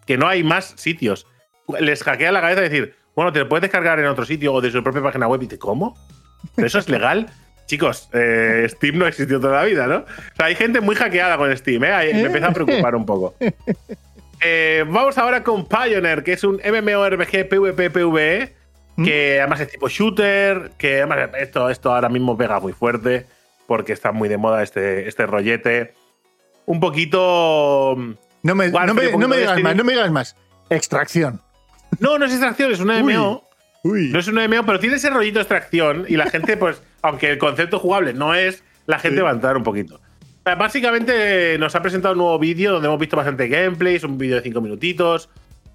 que 0.06 0.18
no 0.18 0.26
hay 0.26 0.42
más 0.42 0.74
sitios. 0.76 1.26
Les 1.78 2.02
hackea 2.02 2.32
la 2.32 2.40
cabeza 2.40 2.60
decir, 2.60 2.94
bueno, 3.14 3.32
te 3.32 3.38
lo 3.38 3.48
puedes 3.48 3.62
descargar 3.62 4.00
en 4.00 4.06
otro 4.06 4.24
sitio 4.24 4.52
o 4.52 4.60
de 4.60 4.72
su 4.72 4.82
propia 4.82 5.02
página 5.02 5.28
web. 5.28 5.40
Y 5.42 5.46
te, 5.46 5.58
¿cómo? 5.58 5.96
¿Pero 6.54 6.66
eso 6.66 6.78
es 6.78 6.88
legal? 6.88 7.30
Chicos, 7.66 8.08
eh, 8.12 8.66
Steam 8.70 8.98
no 8.98 9.06
existió 9.06 9.40
toda 9.40 9.60
la 9.60 9.64
vida, 9.64 9.86
¿no? 9.86 9.96
O 9.98 10.36
sea, 10.36 10.46
hay 10.46 10.54
gente 10.54 10.80
muy 10.80 10.94
hackeada 10.94 11.36
con 11.38 11.56
Steam, 11.56 11.84
¿eh? 11.84 12.10
Me 12.12 12.22
empieza 12.22 12.48
a 12.48 12.52
preocupar 12.52 12.94
un 12.94 13.06
poco. 13.06 13.34
Eh, 14.44 14.84
vamos 14.88 15.16
ahora 15.18 15.44
con 15.44 15.66
Pioneer, 15.68 16.24
que 16.24 16.32
es 16.32 16.42
un 16.42 16.56
MMORPG 16.56 17.48
PvP 17.48 17.90
PvE, 17.90 18.52
que 19.04 19.38
además 19.38 19.60
es 19.60 19.70
tipo 19.70 19.88
shooter, 19.88 20.72
que 20.76 20.96
además 20.96 21.30
esto, 21.38 21.70
esto 21.70 21.94
ahora 21.94 22.08
mismo 22.08 22.36
pega 22.36 22.58
muy 22.58 22.72
fuerte, 22.72 23.24
porque 23.68 23.92
está 23.92 24.10
muy 24.10 24.28
de 24.28 24.38
moda 24.38 24.64
este, 24.64 25.06
este 25.06 25.26
rollete. 25.26 25.94
Un 26.66 26.80
poquito. 26.80 27.94
No 28.42 28.54
me, 28.56 28.68
Warfare, 28.68 28.86
no 28.88 28.94
me- 28.94 29.16
no 29.16 29.28
me 29.28 29.36
digas 29.36 29.60
más, 29.62 29.76
no 29.76 29.84
me 29.84 29.92
digas 29.92 30.10
más. 30.10 30.36
Extracción. 30.70 31.40
No, 32.00 32.18
no 32.18 32.24
es 32.24 32.32
extracción, 32.32 32.72
es 32.72 32.80
una. 32.80 33.00
MMO. 33.00 33.48
Uy. 33.84 34.10
No 34.12 34.18
es 34.18 34.28
un 34.28 34.34
MMO, 34.34 34.64
pero 34.64 34.78
tiene 34.78 34.96
ese 34.96 35.10
rollito 35.10 35.38
de 35.38 35.42
extracción 35.42 36.04
y 36.08 36.16
la 36.16 36.26
gente, 36.26 36.56
pues, 36.56 36.82
aunque 37.02 37.30
el 37.30 37.38
concepto 37.38 37.78
jugable 37.78 38.14
no 38.14 38.34
es, 38.34 38.62
la 38.86 38.98
gente 38.98 39.18
Sí. 39.18 39.22
va 39.22 39.30
a 39.30 39.34
entrar 39.34 39.56
un 39.56 39.62
poquito. 39.64 40.00
Básicamente 40.44 41.56
nos 41.58 41.74
ha 41.76 41.82
presentado 41.82 42.12
un 42.12 42.18
nuevo 42.18 42.38
vídeo 42.38 42.72
donde 42.72 42.88
hemos 42.88 42.98
visto 42.98 43.16
bastante 43.16 43.46
gameplay, 43.48 43.94
es 43.96 44.04
un 44.04 44.18
vídeo 44.18 44.36
de 44.36 44.42
5 44.42 44.60
minutitos, 44.60 45.28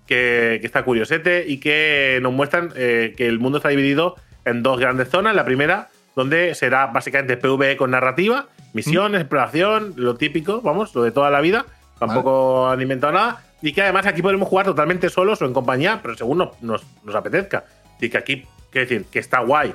que, 0.06 0.58
que 0.60 0.67
está 0.67 0.84
curiosete 0.84 1.46
y 1.48 1.60
que 1.60 2.20
nos 2.22 2.34
muestran 2.34 2.72
eh, 2.76 3.13
que 3.17 3.28
el 3.28 3.39
mundo 3.39 3.58
está 3.60 3.70
dividido 3.70 4.15
en 4.46 4.63
dos 4.63 4.80
grandes 4.80 5.10
zonas. 5.10 5.36
La 5.36 5.46
primera, 5.46 5.89
donde 6.15 6.54
será 6.56 6.88
básicamente 6.88 7.38
PvE 7.38 7.78
con 7.78 7.91
narrativa, 7.91 8.48
misiones, 8.74 9.22
exploración, 9.22 9.93
lo 9.96 10.15
típico, 10.15 10.62
vamos, 10.62 10.93
lo 10.96 11.04
de 11.04 11.12
toda 11.12 11.30
la 11.30 11.41
vida. 11.41 11.65
Tampoco 12.00 12.70
han 12.70 12.82
inventado 12.82 13.13
nada. 13.13 13.43
Y 13.62 13.74
que 13.74 13.82
además 13.82 14.06
aquí 14.06 14.22
podemos 14.22 14.48
jugar 14.48 14.65
totalmente 14.67 15.10
solos 15.10 15.41
o 15.41 15.46
en 15.46 15.54
compañía, 15.54 16.00
pero 16.02 16.15
según 16.15 16.38
nos, 16.38 16.62
nos, 16.62 16.84
nos 17.04 17.15
apetezca. 17.15 17.65
Y 18.00 18.10
que 18.10 18.18
aquí, 18.18 18.46
quiero 18.72 18.88
decir, 18.88 19.06
que 19.06 19.20
está 19.20 19.40
guay. 19.40 19.74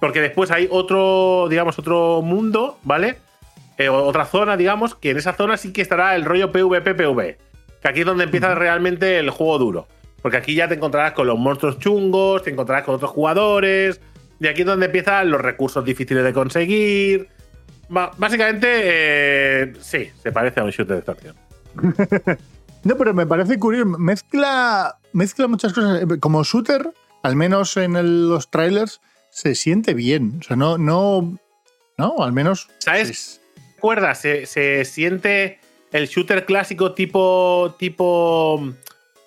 Porque 0.00 0.20
después 0.20 0.50
hay 0.50 0.68
otro, 0.70 1.46
digamos, 1.48 1.78
otro 1.78 2.22
mundo, 2.22 2.78
¿vale? 2.82 3.16
Eh, 3.78 3.88
otra 3.88 4.24
zona, 4.24 4.56
digamos, 4.56 4.94
que 4.94 5.10
en 5.10 5.16
esa 5.16 5.34
zona 5.34 5.56
sí 5.56 5.72
que 5.72 5.82
estará 5.82 6.14
el 6.16 6.24
rollo 6.24 6.52
PvP-PvE. 6.52 7.38
Que 7.82 7.88
aquí 7.88 8.00
es 8.00 8.06
donde 8.06 8.24
empieza 8.24 8.54
realmente 8.54 9.18
el 9.18 9.30
juego 9.30 9.58
duro. 9.58 9.88
Porque 10.22 10.38
aquí 10.38 10.54
ya 10.54 10.68
te 10.68 10.74
encontrarás 10.74 11.12
con 11.12 11.26
los 11.26 11.38
monstruos 11.38 11.78
chungos, 11.78 12.42
te 12.42 12.50
encontrarás 12.50 12.84
con 12.84 12.94
otros 12.94 13.10
jugadores. 13.10 14.00
Y 14.40 14.46
aquí 14.48 14.62
es 14.62 14.66
donde 14.66 14.86
empiezan 14.86 15.30
los 15.30 15.40
recursos 15.40 15.84
difíciles 15.84 16.24
de 16.24 16.32
conseguir. 16.32 17.28
Básicamente, 17.88 18.66
eh, 18.70 19.72
sí, 19.80 20.10
se 20.22 20.32
parece 20.32 20.60
a 20.60 20.64
un 20.64 20.70
shooter 20.70 20.96
de 20.96 21.12
extracción. 21.12 21.36
No, 22.86 22.96
pero 22.96 23.12
me 23.12 23.26
parece 23.26 23.58
curioso. 23.58 23.98
Mezcla, 23.98 24.96
mezcla 25.12 25.48
muchas 25.48 25.72
cosas. 25.72 26.04
Como 26.20 26.44
shooter, 26.44 26.92
al 27.26 27.36
menos 27.36 27.76
en 27.76 27.96
el- 27.96 28.28
los 28.28 28.50
trailers, 28.50 29.00
se 29.30 29.54
siente 29.54 29.94
bien. 29.94 30.38
O 30.40 30.42
sea, 30.42 30.56
no, 30.56 30.78
no, 30.78 31.38
no, 31.98 32.14
al 32.22 32.32
menos. 32.32 32.68
¿Sabes? 32.78 33.10
es- 33.10 33.40
¿Recuerdas? 33.76 34.20
Se, 34.20 34.46
se 34.46 34.84
siente 34.84 35.58
el 35.92 36.06
shooter 36.08 36.44
clásico 36.46 36.92
tipo. 36.94 37.74
tipo. 37.78 38.72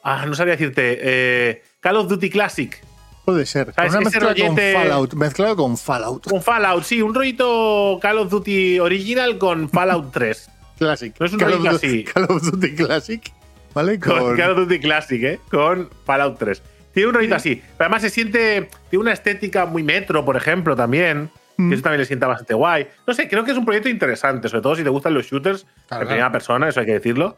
Ah, 0.03 0.25
no 0.25 0.33
sabía 0.33 0.53
decirte. 0.53 0.97
eh, 1.01 1.63
Call 1.79 1.97
of 1.97 2.07
Duty 2.09 2.29
Classic. 2.29 2.81
puede 3.25 3.45
ser. 3.45 3.73
¿Sabes? 3.75 3.91
Una 3.93 4.01
mezcla 4.01 4.33
con 4.35 4.57
Fallout. 4.57 5.13
Mezclado 5.13 5.55
con 5.55 5.77
Fallout. 5.77 6.31
Un 6.31 6.41
Fallout, 6.41 6.83
sí, 6.83 7.01
un 7.01 7.13
rollito 7.13 7.99
Call 8.01 8.17
of 8.17 8.29
Duty 8.31 8.79
original 8.79 9.37
con 9.37 9.69
Fallout 9.69 10.11
3. 10.13 10.49
Classic. 10.79 11.13
No 11.19 11.25
es 11.27 11.33
un 11.33 11.39
Call, 11.39 11.53
of 11.53 11.57
rollito 11.59 11.75
así. 11.75 12.03
Call 12.05 12.23
of 12.23 12.41
Duty 12.41 12.75
Classic. 12.75 13.31
¿Vale? 13.75 13.99
Con 13.99 14.17
Con- 14.17 14.35
Call 14.37 14.51
of 14.51 14.57
Duty 14.57 14.79
Classic, 14.79 15.23
¿eh? 15.23 15.39
Con 15.51 15.89
Fallout 16.05 16.39
3. 16.39 16.61
Tiene 16.93 17.09
un 17.09 17.15
rollito 17.15 17.35
así. 17.35 17.55
Pero 17.55 17.85
además 17.85 18.01
se 18.01 18.09
siente. 18.09 18.69
Tiene 18.89 19.01
una 19.01 19.13
estética 19.13 19.65
muy 19.65 19.83
metro, 19.83 20.25
por 20.25 20.35
ejemplo, 20.35 20.75
también. 20.75 21.29
Mm. 21.57 21.69
Que 21.69 21.75
eso 21.75 21.83
también 21.83 21.99
le 21.99 22.05
sienta 22.05 22.27
bastante 22.27 22.53
guay. 22.53 22.87
No 23.05 23.13
sé, 23.13 23.27
creo 23.27 23.43
que 23.43 23.51
es 23.51 23.57
un 23.57 23.65
proyecto 23.65 23.89
interesante, 23.89 24.47
sobre 24.47 24.61
todo 24.61 24.75
si 24.75 24.83
te 24.83 24.89
gustan 24.89 25.13
los 25.13 25.25
shooters 25.25 25.67
Claro, 25.87 26.03
en 26.03 26.07
primera 26.07 26.31
persona, 26.31 26.69
eso 26.69 26.79
hay 26.79 26.85
que 26.85 26.93
decirlo. 26.93 27.35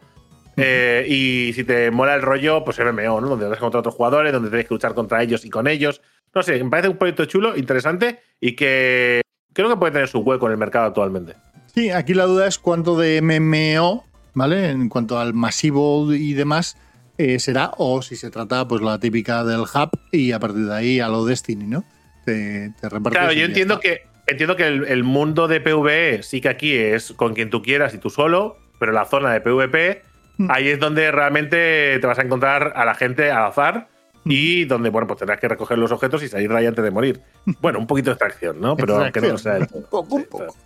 Eh, 0.56 1.06
y 1.08 1.52
si 1.54 1.64
te 1.64 1.90
mola 1.90 2.14
el 2.14 2.22
rollo, 2.22 2.62
pues 2.64 2.78
MMO, 2.78 3.20
¿no? 3.20 3.28
Donde 3.28 3.48
vas 3.48 3.58
contra 3.58 3.80
otros 3.80 3.94
jugadores, 3.94 4.32
donde 4.32 4.50
tienes 4.50 4.68
que 4.68 4.74
luchar 4.74 4.94
contra 4.94 5.22
ellos 5.22 5.44
y 5.44 5.50
con 5.50 5.66
ellos. 5.66 6.02
No 6.34 6.42
sé, 6.42 6.62
me 6.62 6.70
parece 6.70 6.88
un 6.88 6.96
proyecto 6.96 7.24
chulo, 7.24 7.56
interesante 7.56 8.20
y 8.40 8.54
que 8.54 9.22
creo 9.52 9.68
que 9.68 9.76
puede 9.76 9.92
tener 9.92 10.08
su 10.08 10.20
hueco 10.20 10.46
en 10.46 10.52
el 10.52 10.58
mercado 10.58 10.86
actualmente. 10.86 11.34
Sí, 11.74 11.90
aquí 11.90 12.14
la 12.14 12.24
duda 12.24 12.46
es 12.46 12.58
cuánto 12.58 12.98
de 12.98 13.20
MMO, 13.22 14.04
¿vale? 14.34 14.70
En 14.70 14.88
cuanto 14.88 15.18
al 15.18 15.34
masivo 15.34 16.12
y 16.12 16.34
demás, 16.34 16.76
eh, 17.24 17.38
será, 17.38 17.72
o 17.78 18.02
si 18.02 18.16
se 18.16 18.30
trata, 18.30 18.66
pues 18.66 18.80
la 18.82 18.98
típica 18.98 19.44
del 19.44 19.60
hub 19.60 19.90
y 20.10 20.32
a 20.32 20.38
partir 20.40 20.66
de 20.66 20.74
ahí 20.74 21.00
a 21.00 21.08
lo 21.08 21.24
Destiny, 21.24 21.66
¿no? 21.66 21.84
Te, 22.24 22.72
te 22.80 22.88
repartes 22.88 23.18
Claro, 23.18 23.32
yo 23.32 23.44
entiendo 23.44 23.74
está. 23.74 23.82
que 23.88 24.02
entiendo 24.26 24.56
que 24.56 24.66
el, 24.66 24.84
el 24.86 25.02
mundo 25.04 25.48
de 25.48 25.60
PvE 25.60 26.22
sí 26.22 26.40
que 26.40 26.48
aquí 26.48 26.74
es 26.76 27.12
con 27.12 27.34
quien 27.34 27.50
tú 27.50 27.62
quieras 27.62 27.92
y 27.94 27.98
tú 27.98 28.10
solo, 28.10 28.56
pero 28.78 28.92
la 28.92 29.04
zona 29.04 29.32
de 29.32 29.40
PvP, 29.40 30.02
Mm. 30.38 30.50
ahí 30.50 30.68
es 30.68 30.80
donde 30.80 31.10
realmente 31.12 31.98
te 32.00 32.06
vas 32.06 32.18
a 32.18 32.22
encontrar 32.22 32.72
a 32.74 32.86
la 32.86 32.94
gente 32.94 33.30
al 33.30 33.44
azar 33.44 33.88
Mm. 34.24 34.30
y 34.32 34.64
donde, 34.64 34.88
bueno, 34.88 35.06
pues 35.06 35.18
tendrás 35.18 35.38
que 35.38 35.46
recoger 35.46 35.76
los 35.76 35.92
objetos 35.92 36.22
y 36.22 36.28
salir 36.28 36.48
de 36.48 36.56
ahí 36.56 36.64
antes 36.66 36.82
de 36.82 36.90
morir. 36.90 37.20
Bueno, 37.60 37.78
un 37.78 37.86
poquito 37.86 38.08
de 38.10 38.14
extracción, 38.14 38.58
¿no? 38.60 38.74
Pero 38.76 38.96
aunque 39.02 39.20
no 39.20 39.36
sea 39.36 39.54
del 39.54 39.66
todo. 39.68 39.78
Un 39.80 39.84
poco, 39.90 40.14
un 40.14 40.24
poco. 40.24 40.56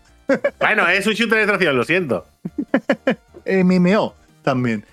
bueno, 0.60 0.86
es 0.88 1.04
un 1.06 1.14
shooter 1.14 1.38
de 1.38 1.46
tracción, 1.46 1.76
lo 1.76 1.82
siento. 1.84 2.26
MMO 3.46 4.14
también. 4.42 4.84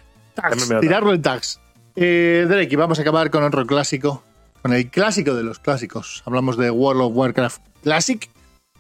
Tirarlo 0.81 1.11
el 1.11 1.21
tags. 1.21 1.59
Eh, 1.95 2.45
Drake, 2.47 2.69
y 2.71 2.75
vamos 2.75 2.99
a 2.99 3.01
acabar 3.01 3.29
con 3.29 3.43
otro 3.43 3.65
clásico. 3.65 4.23
Con 4.61 4.73
el 4.73 4.89
clásico 4.89 5.35
de 5.35 5.43
los 5.43 5.59
clásicos. 5.59 6.23
Hablamos 6.25 6.57
de 6.57 6.71
World 6.71 7.01
of 7.01 7.15
Warcraft 7.15 7.61
Classic 7.83 8.29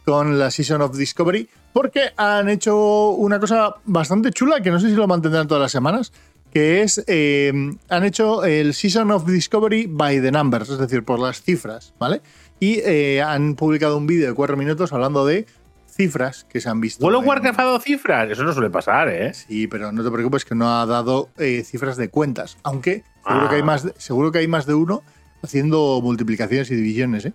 con 0.05 0.39
la 0.39 0.51
Season 0.51 0.81
of 0.81 0.97
Discovery. 0.97 1.49
Porque 1.73 2.11
han 2.17 2.49
hecho 2.49 3.09
una 3.09 3.39
cosa 3.39 3.75
bastante 3.85 4.31
chula 4.31 4.61
que 4.61 4.71
no 4.71 4.79
sé 4.79 4.89
si 4.89 4.95
lo 4.95 5.07
mantendrán 5.07 5.47
todas 5.47 5.61
las 5.61 5.71
semanas. 5.71 6.13
Que 6.51 6.83
es, 6.83 7.03
eh, 7.07 7.51
han 7.89 8.03
hecho 8.03 8.45
el 8.45 8.73
Season 8.73 9.09
of 9.11 9.25
Discovery 9.25 9.87
by 9.87 10.21
the 10.21 10.31
numbers, 10.31 10.69
es 10.69 10.77
decir, 10.77 11.03
por 11.03 11.19
las 11.19 11.41
cifras, 11.41 11.93
¿vale? 11.97 12.21
Y 12.59 12.79
eh, 12.79 13.23
han 13.23 13.55
publicado 13.55 13.97
un 13.97 14.05
vídeo 14.05 14.27
de 14.27 14.35
cuatro 14.35 14.55
minutos 14.55 14.93
hablando 14.93 15.25
de 15.25 15.47
cifras 15.93 16.45
que 16.49 16.59
se 16.61 16.69
han 16.69 16.81
visto. 16.81 17.03
¿World 17.05 17.19
of 17.19 17.27
Warcraft 17.27 17.59
ha 17.59 17.63
dado 17.63 17.79
cifras? 17.79 18.29
Eso 18.31 18.43
no 18.43 18.53
suele 18.53 18.69
pasar, 18.69 19.09
¿eh? 19.09 19.33
Sí, 19.33 19.67
pero 19.67 19.91
no 19.91 20.03
te 20.03 20.09
preocupes 20.11 20.43
que 20.45 20.55
no 20.55 20.69
ha 20.79 20.85
dado 20.85 21.29
eh, 21.37 21.63
cifras 21.63 21.97
de 21.97 22.09
cuentas. 22.09 22.57
Aunque 22.63 23.03
seguro, 23.25 23.45
Ah. 23.45 23.49
que 23.49 23.55
hay 23.55 23.63
más 23.63 23.83
de, 23.83 23.93
seguro 23.97 24.31
que 24.31 24.39
hay 24.39 24.47
más 24.47 24.65
de 24.65 24.73
uno 24.73 25.03
haciendo 25.43 25.99
multiplicaciones 26.01 26.69
y 26.71 26.75
divisiones. 26.75 27.25
¿eh? 27.25 27.33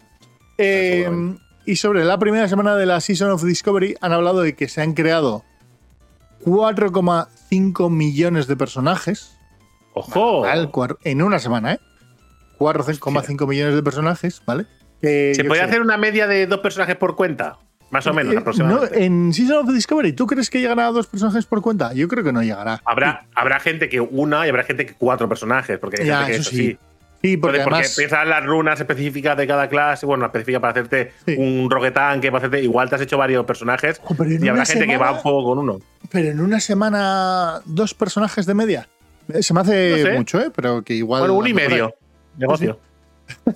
Eh, 0.59 1.09
y 1.67 1.77
sobre 1.77 2.05
la 2.05 2.19
primera 2.19 2.49
semana 2.49 2.75
de 2.77 2.87
la 2.87 3.01
Season 3.01 3.31
of 3.31 3.43
Discovery 3.45 3.97
han 4.01 4.13
hablado 4.13 4.41
de 4.43 4.55
que 4.55 4.69
se 4.69 4.81
han 4.83 4.95
creado 4.95 5.45
4,5 6.45 7.91
millones 7.91 8.47
de 8.47 8.57
personajes. 8.57 9.37
¡Ojo! 9.95 10.45
En 11.05 11.23
una 11.23 11.39
semana, 11.39 11.75
¿eh? 11.75 11.81
4,5 12.59 13.47
millones 13.47 13.75
de 13.75 13.83
personajes, 13.83 14.43
¿vale? 14.47 14.67
¿Se 15.01 15.33
yo 15.37 15.45
puede 15.47 15.61
sé. 15.61 15.67
hacer 15.67 15.81
una 15.81 15.97
media 15.97 16.27
de 16.27 16.47
dos 16.47 16.59
personajes 16.61 16.97
por 16.97 17.15
cuenta? 17.17 17.59
Más 17.91 18.07
o 18.07 18.13
menos, 18.13 18.35
Eh, 18.35 18.39
aproximadamente. 18.39 18.99
no, 18.99 19.05
en 19.05 19.33
Season 19.33 19.67
of 19.67 19.73
Discovery, 19.75 20.13
¿tú 20.13 20.27
crees 20.27 20.51
que 20.51 20.61
llegará 20.61 20.89
a 20.89 20.91
dos 20.93 21.07
personajes 21.07 21.47
por 21.47 21.63
cuenta? 21.63 21.93
Yo 21.95 22.07
creo 22.09 22.23
que 22.23 22.33
no 22.33 22.43
llegará. 22.43 22.81
Habrá, 22.85 23.27
habrá 23.35 23.59
gente 23.61 23.89
que 23.89 24.01
una 24.01 24.47
y 24.47 24.51
habrá 24.51 24.65
gente 24.65 24.85
que 24.87 24.95
cuatro 24.95 25.29
personajes, 25.29 25.79
porque 25.79 26.03
hay 26.03 26.09
Ya, 26.09 26.17
gente 26.19 26.33
que 26.33 26.37
eso 26.39 26.43
eso 26.43 26.51
sí. 26.51 26.57
sí. 26.73 26.79
Sí, 27.21 27.37
porque 27.37 27.59
Porque, 27.59 27.75
además. 27.75 27.99
empiezan 27.99 28.29
las 28.29 28.47
runas 28.47 28.79
específicas 28.79 29.37
de 29.37 29.45
cada 29.49 29.69
clase, 29.69 30.07
bueno, 30.07 30.25
específica 30.27 30.61
para 30.61 30.71
hacerte 30.71 31.13
Sí. 31.27 31.35
un 31.37 31.69
roquetanque, 31.69 32.31
para 32.31 32.39
hacerte. 32.47 32.63
Igual 32.63 32.89
te 32.89 32.95
has 32.95 33.01
hecho 33.01 33.19
varios 33.19 33.45
personajes 33.45 34.01
en 34.21 34.45
y 34.45 34.49
habrá 34.49 34.65
gente 34.65 34.87
que 34.87 34.97
va 34.99 35.09
a 35.09 35.15
fuego 35.17 35.43
con 35.43 35.59
uno. 35.59 35.81
Pero 36.13 36.29
en 36.29 36.39
una 36.41 36.61
semana, 36.61 37.61
dos 37.65 37.93
personajes 37.95 38.47
de 38.47 38.55
media. 38.55 38.89
Eh, 39.33 39.43
Se 39.43 39.53
me 39.53 39.61
hace 39.63 39.91
No 39.91 39.97
sé. 40.07 40.13
mucho, 40.17 40.41
¿eh? 40.41 40.51
Pero 40.55 40.83
que 40.83 40.95
igual. 40.95 41.23
Bueno, 41.23 41.35
uno 41.35 41.49
y 41.49 41.55
medio. 41.55 41.93
Negocio. 42.37 42.79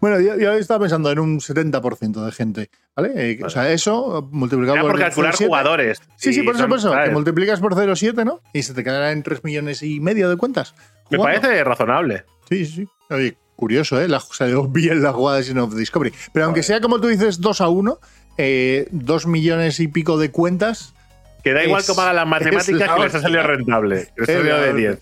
Bueno, 0.00 0.20
yo, 0.20 0.36
yo 0.36 0.52
estaba 0.52 0.80
pensando 0.80 1.10
en 1.10 1.18
un 1.18 1.40
70% 1.40 2.24
de 2.24 2.30
gente, 2.32 2.70
¿vale? 2.94 3.10
Eh, 3.16 3.40
O 3.44 3.50
sea, 3.50 3.72
eso 3.72 4.28
multiplicado 4.30 4.76
Era 4.76 4.82
por 4.82 4.92
por 4.92 5.00
calcular 5.00 5.34
0,7. 5.34 5.46
jugadores. 5.46 6.00
Sí, 6.16 6.32
sí, 6.32 6.42
por 6.42 6.54
eso, 6.54 6.62
son, 6.62 6.68
por 6.70 6.78
eso. 6.78 6.90
¿sabes? 6.90 7.08
Que 7.08 7.14
multiplicas 7.14 7.60
por 7.60 7.74
0,7, 7.74 8.24
¿no? 8.24 8.40
Y 8.52 8.62
se 8.62 8.74
te 8.74 8.84
quedará 8.84 9.10
en 9.12 9.22
3 9.24 9.42
millones 9.42 9.82
y 9.82 9.98
medio 10.00 10.28
de 10.30 10.36
cuentas. 10.36 10.74
Me 11.10 11.18
Jugando. 11.18 11.40
parece 11.40 11.64
razonable. 11.64 12.24
Sí, 12.48 12.64
sí, 12.66 12.72
sí. 12.72 12.88
Oye, 13.10 13.36
curioso, 13.56 14.00
¿eh? 14.00 14.06
La, 14.06 14.20
salió 14.20 14.68
bien 14.68 15.02
la 15.02 15.12
jugada 15.12 15.38
de 15.38 15.42
Sin 15.44 15.58
of 15.58 15.74
Discovery. 15.74 16.12
Pero 16.32 16.46
aunque 16.46 16.62
sea 16.62 16.80
como 16.80 17.00
tú 17.00 17.08
dices, 17.08 17.40
2 17.40 17.60
a 17.60 17.68
1, 17.68 17.98
eh, 18.36 18.86
2 18.92 19.26
millones 19.26 19.80
y 19.80 19.88
pico 19.88 20.16
de 20.18 20.30
cuentas. 20.30 20.94
Que 21.42 21.52
da 21.54 21.64
igual 21.64 21.80
Es- 21.80 21.90
que 21.90 22.00
hagan 22.00 22.14
las 22.14 22.26
matemáticas 22.28 22.88
que 22.94 23.02
les 23.02 23.14
ha 23.16 23.20
salido 23.20 23.42
rentable. 23.42 24.08
Les 24.16 24.28
ha 24.28 24.32
salido 24.32 24.60
de 24.60 24.68
hostia. 24.70 24.88
10. 24.90 24.98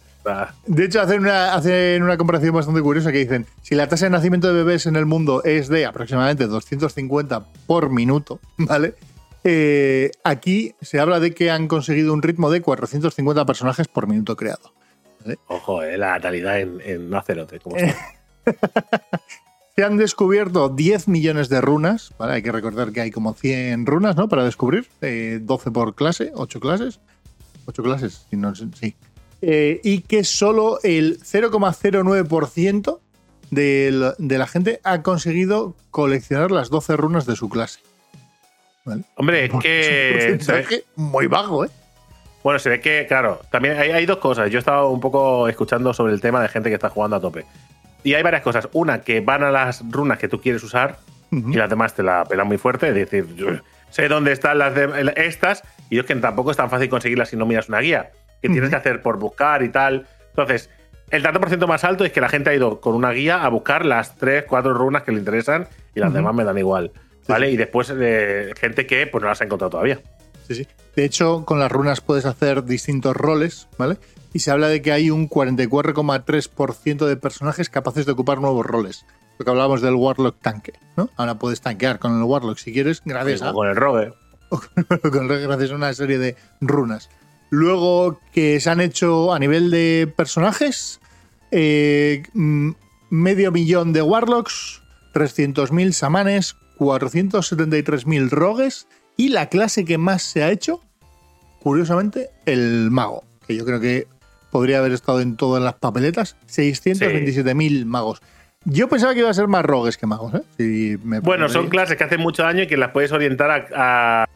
De 0.67 0.85
hecho, 0.85 1.01
hacen 1.01 1.21
una, 1.21 1.55
hacen 1.55 2.03
una 2.03 2.17
comparación 2.17 2.55
bastante 2.55 2.83
curiosa 2.83 3.13
que 3.13 3.19
dicen, 3.19 3.47
si 3.63 3.75
la 3.75 3.89
tasa 3.89 4.07
de 4.07 4.11
nacimiento 4.11 4.49
de 4.49 4.55
bebés 4.55 4.87
en 4.87 4.97
el 4.97 5.07
mundo 5.07 5.43
es 5.45 5.69
de 5.69 5.87
aproximadamente 5.87 6.47
250 6.47 7.47
por 7.67 7.91
minuto, 7.91 8.41
¿vale? 8.57 8.95
Eh, 9.45 10.11
aquí 10.25 10.75
se 10.81 10.99
habla 10.99 11.21
de 11.21 11.33
que 11.33 11.51
han 11.51 11.69
conseguido 11.69 12.13
un 12.13 12.23
ritmo 12.23 12.51
de 12.51 12.63
450 12.63 13.47
personajes 13.47 13.87
por 13.87 14.09
minuto 14.09 14.37
creado. 14.37 14.73
Ojo, 15.47 15.83
eh, 15.83 15.97
la 15.97 16.13
natalidad 16.13 16.61
en, 16.61 16.81
en 16.85 17.15
Azeroth. 17.15 17.53
¿cómo 17.63 17.77
está? 17.77 17.97
Se 19.77 19.85
han 19.85 19.99
descubierto 19.99 20.71
10 20.71 21.07
millones 21.09 21.51
de 21.51 21.61
runas, 21.61 22.13
¿vale? 22.19 22.35
Hay 22.35 22.43
que 22.43 22.51
recordar 22.51 22.93
que 22.93 23.03
hay 23.03 23.11
como 23.11 23.35
100 23.35 23.85
runas, 23.85 24.17
¿no? 24.17 24.27
Para 24.27 24.43
descubrir, 24.43 24.89
eh, 25.03 25.39
12 25.43 25.71
por 25.71 25.95
clase, 25.95 26.33
8 26.35 26.61
clases. 26.61 27.01
8 27.67 27.83
clases, 27.83 28.27
si 28.31 28.37
no, 28.37 28.55
sí. 28.55 28.97
Eh, 29.43 29.81
y 29.85 30.01
que 30.01 30.25
solo 30.25 30.79
el 30.83 31.19
0,09% 31.21 32.99
de, 33.51 34.13
de 34.19 34.39
la 34.39 34.47
gente 34.47 34.81
ha 34.85 35.03
conseguido 35.03 35.77
coleccionar 35.91 36.51
las 36.51 36.71
12 36.71 36.97
runas 36.97 37.27
de 37.27 37.37
su 37.37 37.49
clase. 37.49 37.81
¿Vale? 38.85 39.03
Hombre, 39.17 39.45
es 39.45 39.49
Es 39.51 39.55
un 39.55 39.61
que. 39.61 39.69
ve- 39.69 40.13
porcentaje 40.39 40.85
muy 40.97 41.27
bajo, 41.27 41.65
¿eh? 41.65 41.69
Bueno, 42.43 42.59
se 42.61 42.71
ve 42.71 42.81
que, 42.81 43.07
claro, 43.09 43.41
también 43.51 43.77
hay, 43.79 43.91
hay 43.91 44.07
dos 44.07 44.19
cosas. 44.19 44.51
Yo 44.51 44.59
he 44.59 44.61
estado 44.61 44.89
un 44.91 45.01
poco 45.01 45.49
escuchando 45.49 45.93
sobre 45.93 46.13
el 46.13 46.21
tema 46.21 46.41
de 46.41 46.49
gente 46.49 46.69
que 46.69 46.77
está 46.77 46.89
jugando 46.91 47.17
a 47.17 47.21
tope. 47.21 47.45
Y 48.05 48.15
hay 48.15 48.23
varias 48.23 48.43
cosas. 48.43 48.69
Una, 48.73 49.01
que 49.01 49.21
van 49.21 49.43
a 49.43 49.51
las 49.51 49.83
runas 49.91 50.19
que 50.19 50.29
tú 50.29 50.41
quieres 50.41 50.63
usar 50.63 50.99
y 51.33 51.55
las 51.57 51.69
demás 51.69 51.95
te 51.95 52.05
la 52.05 52.25
pelan 52.25 52.47
muy 52.47 52.57
fuerte. 52.57 52.89
Es 52.89 52.95
decir, 52.95 53.27
yo 53.35 53.49
sé 53.91 54.07
dónde 54.07 54.31
están 54.31 54.59
las 54.59 54.75
de, 54.77 55.13
estas 55.17 55.65
y 55.91 55.99
es 55.99 56.05
que 56.07 56.15
tampoco 56.15 56.53
es 56.53 56.57
tan 56.57 56.71
fácil 56.71 56.89
conseguirlas 56.89 57.31
si 57.31 57.37
no 57.37 57.47
miras 57.47 57.69
una 57.69 57.81
guía. 57.81 58.11
Que 58.43 58.49
tienes 58.49 58.71
que 58.71 58.77
hacer 58.77 59.03
por 59.03 59.19
buscar 59.19 59.63
y 59.63 59.69
tal. 59.71 60.07
Entonces, 60.31 60.71
el 61.11 61.23
tanto 61.23 61.41
por 61.41 61.49
ciento 61.49 61.67
más 61.67 61.85
alto 61.85 62.05
es 62.05 62.13
que 62.13 62.21
la 62.21 62.29
gente 62.29 62.51
ha 62.51 62.55
ido 62.55 62.81
con 62.81 62.95
una 62.95 63.11
guía 63.13 63.43
a 63.45 63.49
buscar 63.49 63.85
las 63.87 64.17
tres, 64.17 64.45
cuatro 64.49 64.75
runas 64.75 65.03
que 65.05 65.13
le 65.13 65.19
interesan 65.19 65.69
y 65.95 66.01
las 66.01 66.13
demás 66.13 66.35
me 66.35 66.45
dan 66.45 66.59
igual. 66.59 66.93
¿Vale? 67.29 67.49
sí. 67.49 67.55
Y 67.55 67.57
después 67.57 67.93
eh, 67.97 68.53
gente 68.57 68.87
que 68.87 69.07
pues 69.07 69.23
no 69.23 69.29
las 69.29 69.41
ha 69.41 69.45
encontrado 69.45 69.71
todavía. 69.71 70.01
Sí, 70.47 70.55
sí. 70.55 70.69
De 70.95 71.05
hecho, 71.05 71.45
con 71.45 71.59
las 71.59 71.73
runas 71.73 72.01
puedes 72.01 72.25
hacer 72.25 72.65
distintos 72.65 73.17
roles, 73.17 73.69
¿vale? 73.79 73.97
Y 74.33 74.39
se 74.41 74.51
habla 74.51 74.69
de 74.69 74.81
que 74.83 74.93
hay 74.93 75.11
un 75.11 75.29
44,3% 75.29 77.07
de 77.07 77.17
personajes 77.17 77.69
capaces 77.69 78.07
de 78.07 78.13
ocupar 78.13 78.41
nuevos 78.41 78.65
roles. 78.65 79.05
Lo 79.39 79.45
que 79.45 79.51
hablábamos 79.51 79.83
del 79.83 79.95
Warlock 79.95 80.37
tanque, 80.41 80.73
¿no? 80.97 81.11
Ahora 81.17 81.35
puedes 81.37 81.61
tanquear 81.61 81.99
con 81.99 82.17
el 82.17 82.23
Warlock 82.23 82.59
si 82.59 82.73
quieres, 82.73 83.03
gracias 83.05 83.43
a, 83.43 83.51
O 83.53 83.55
con 83.55 83.69
el 83.69 83.77
rogue. 83.77 84.13
con- 84.49 85.29
gracias 85.29 85.71
a 85.71 85.75
una 85.75 85.93
serie 85.95 86.19
de 86.19 86.37
runas. 86.61 87.11
Luego 87.51 88.21
que 88.33 88.61
se 88.61 88.71
han 88.71 88.81
hecho 88.81 89.33
a 89.33 89.39
nivel 89.39 89.71
de 89.71 90.13
personajes, 90.17 91.01
eh, 91.51 92.25
medio 93.11 93.53
millón 93.53 93.93
de 93.93 94.03
Warlocks, 94.03 94.83
300.000 95.15 95.93
Samanes, 95.93 96.57
473.000 96.79 98.31
Rogues 98.31 98.89
y 99.17 99.29
la 99.29 99.49
clase 99.49 99.85
que 99.85 99.97
más 99.97 100.23
se 100.23 100.43
ha 100.43 100.51
hecho, 100.51 100.83
curiosamente, 101.61 102.31
el 102.45 102.91
Mago, 102.91 103.25
que 103.47 103.57
yo 103.57 103.65
creo 103.65 103.81
que 103.81 104.09
podría 104.51 104.79
haber 104.79 104.93
estado 104.93 105.21
en 105.21 105.37
todas 105.37 105.63
las 105.63 105.75
papeletas, 105.75 106.37
627.000 106.49 107.85
magos. 107.85 108.21
Yo 108.65 108.89
pensaba 108.89 109.15
que 109.15 109.21
iba 109.21 109.31
a 109.31 109.35
ser 109.35 109.47
más 109.47 109.65
rogues 109.65 109.97
que 109.97 110.07
magos, 110.07 110.35
¿eh? 110.35 110.43
Si 110.59 110.99
me 111.05 111.21
Bueno, 111.21 111.49
son 111.49 111.69
clases 111.69 111.97
que 111.97 112.03
hacen 112.03 112.21
mucho 112.21 112.43
daño 112.43 112.65
y 112.65 112.67
que 112.67 112.77
las 112.77 112.91
puedes 112.91 113.13
orientar 113.13 113.69
a 113.73 114.27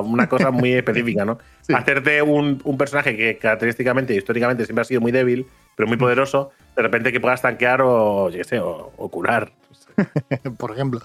una 0.00 0.28
cosa 0.28 0.50
muy 0.50 0.72
específica, 0.74 1.24
¿no? 1.24 1.38
Sí. 1.62 1.74
Hacerte 1.74 2.22
un, 2.22 2.60
un 2.64 2.78
personaje 2.78 3.16
que 3.16 3.38
característicamente 3.38 4.14
y 4.14 4.18
históricamente 4.18 4.64
siempre 4.64 4.82
ha 4.82 4.84
sido 4.84 5.00
muy 5.00 5.12
débil, 5.12 5.46
pero 5.76 5.86
muy 5.86 5.96
poderoso, 5.96 6.50
de 6.76 6.82
repente 6.82 7.12
que 7.12 7.20
puedas 7.20 7.42
tanquear 7.42 7.82
o, 7.82 8.30
yo 8.30 8.38
qué 8.38 8.44
sé, 8.44 8.58
o, 8.58 8.92
o 8.96 9.08
curar. 9.10 9.52
por 10.58 10.72
ejemplo. 10.72 11.00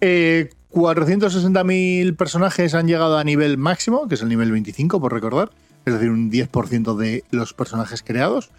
Eh, 0.00 0.50
460.000 0.72 2.16
personajes 2.16 2.74
han 2.74 2.88
llegado 2.88 3.16
a 3.16 3.24
nivel 3.24 3.56
máximo, 3.58 4.08
que 4.08 4.16
es 4.16 4.22
el 4.22 4.28
nivel 4.28 4.50
25, 4.50 5.00
por 5.00 5.12
recordar, 5.12 5.50
es 5.84 5.94
decir, 5.94 6.10
un 6.10 6.30
10% 6.30 6.96
de 6.96 7.24
los 7.30 7.54
personajes 7.54 8.02
creados. 8.02 8.50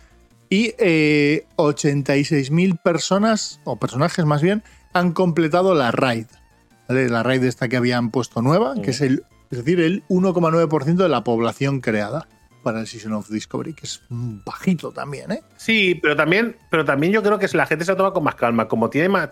Y 0.50 0.74
eh, 0.78 1.46
86.000 1.58 2.82
personas, 2.82 3.60
o 3.64 3.78
personajes 3.78 4.26
más 4.26 4.42
bien, 4.42 4.64
han 4.94 5.12
completado 5.12 5.76
la 5.76 5.92
raid. 5.92 6.28
¿vale? 6.88 7.10
La 7.10 7.24
raid 7.24 7.44
esta 7.44 7.68
que 7.68 7.78
habían 7.78 8.12
puesto 8.12 8.42
nueva, 8.42 8.76
que 8.82 8.92
es 8.92 9.02
el, 9.02 9.24
es 9.58 9.66
decir, 9.66 9.80
el 9.82 10.04
1,9% 10.08 10.96
de 10.96 11.10
la 11.10 11.24
población 11.24 11.80
creada 11.82 12.28
para 12.64 12.80
el 12.80 12.88
Season 12.88 13.14
of 13.14 13.30
Discovery, 13.30 13.74
que 13.74 13.86
es 13.86 14.02
bajito 14.10 14.92
también, 14.92 15.32
¿eh? 15.32 15.42
Sí, 15.56 16.00
pero 16.02 16.16
también, 16.16 16.58
pero 16.72 16.84
también 16.84 17.14
yo 17.14 17.22
creo 17.22 17.38
que 17.38 17.48
la 17.56 17.66
gente 17.66 17.86
se 17.86 17.92
lo 17.92 17.98
toma 17.98 18.12
con 18.12 18.24
más 18.24 18.36
calma. 18.36 18.68
Como 18.68 18.90
tiene 18.90 19.10
más, 19.10 19.30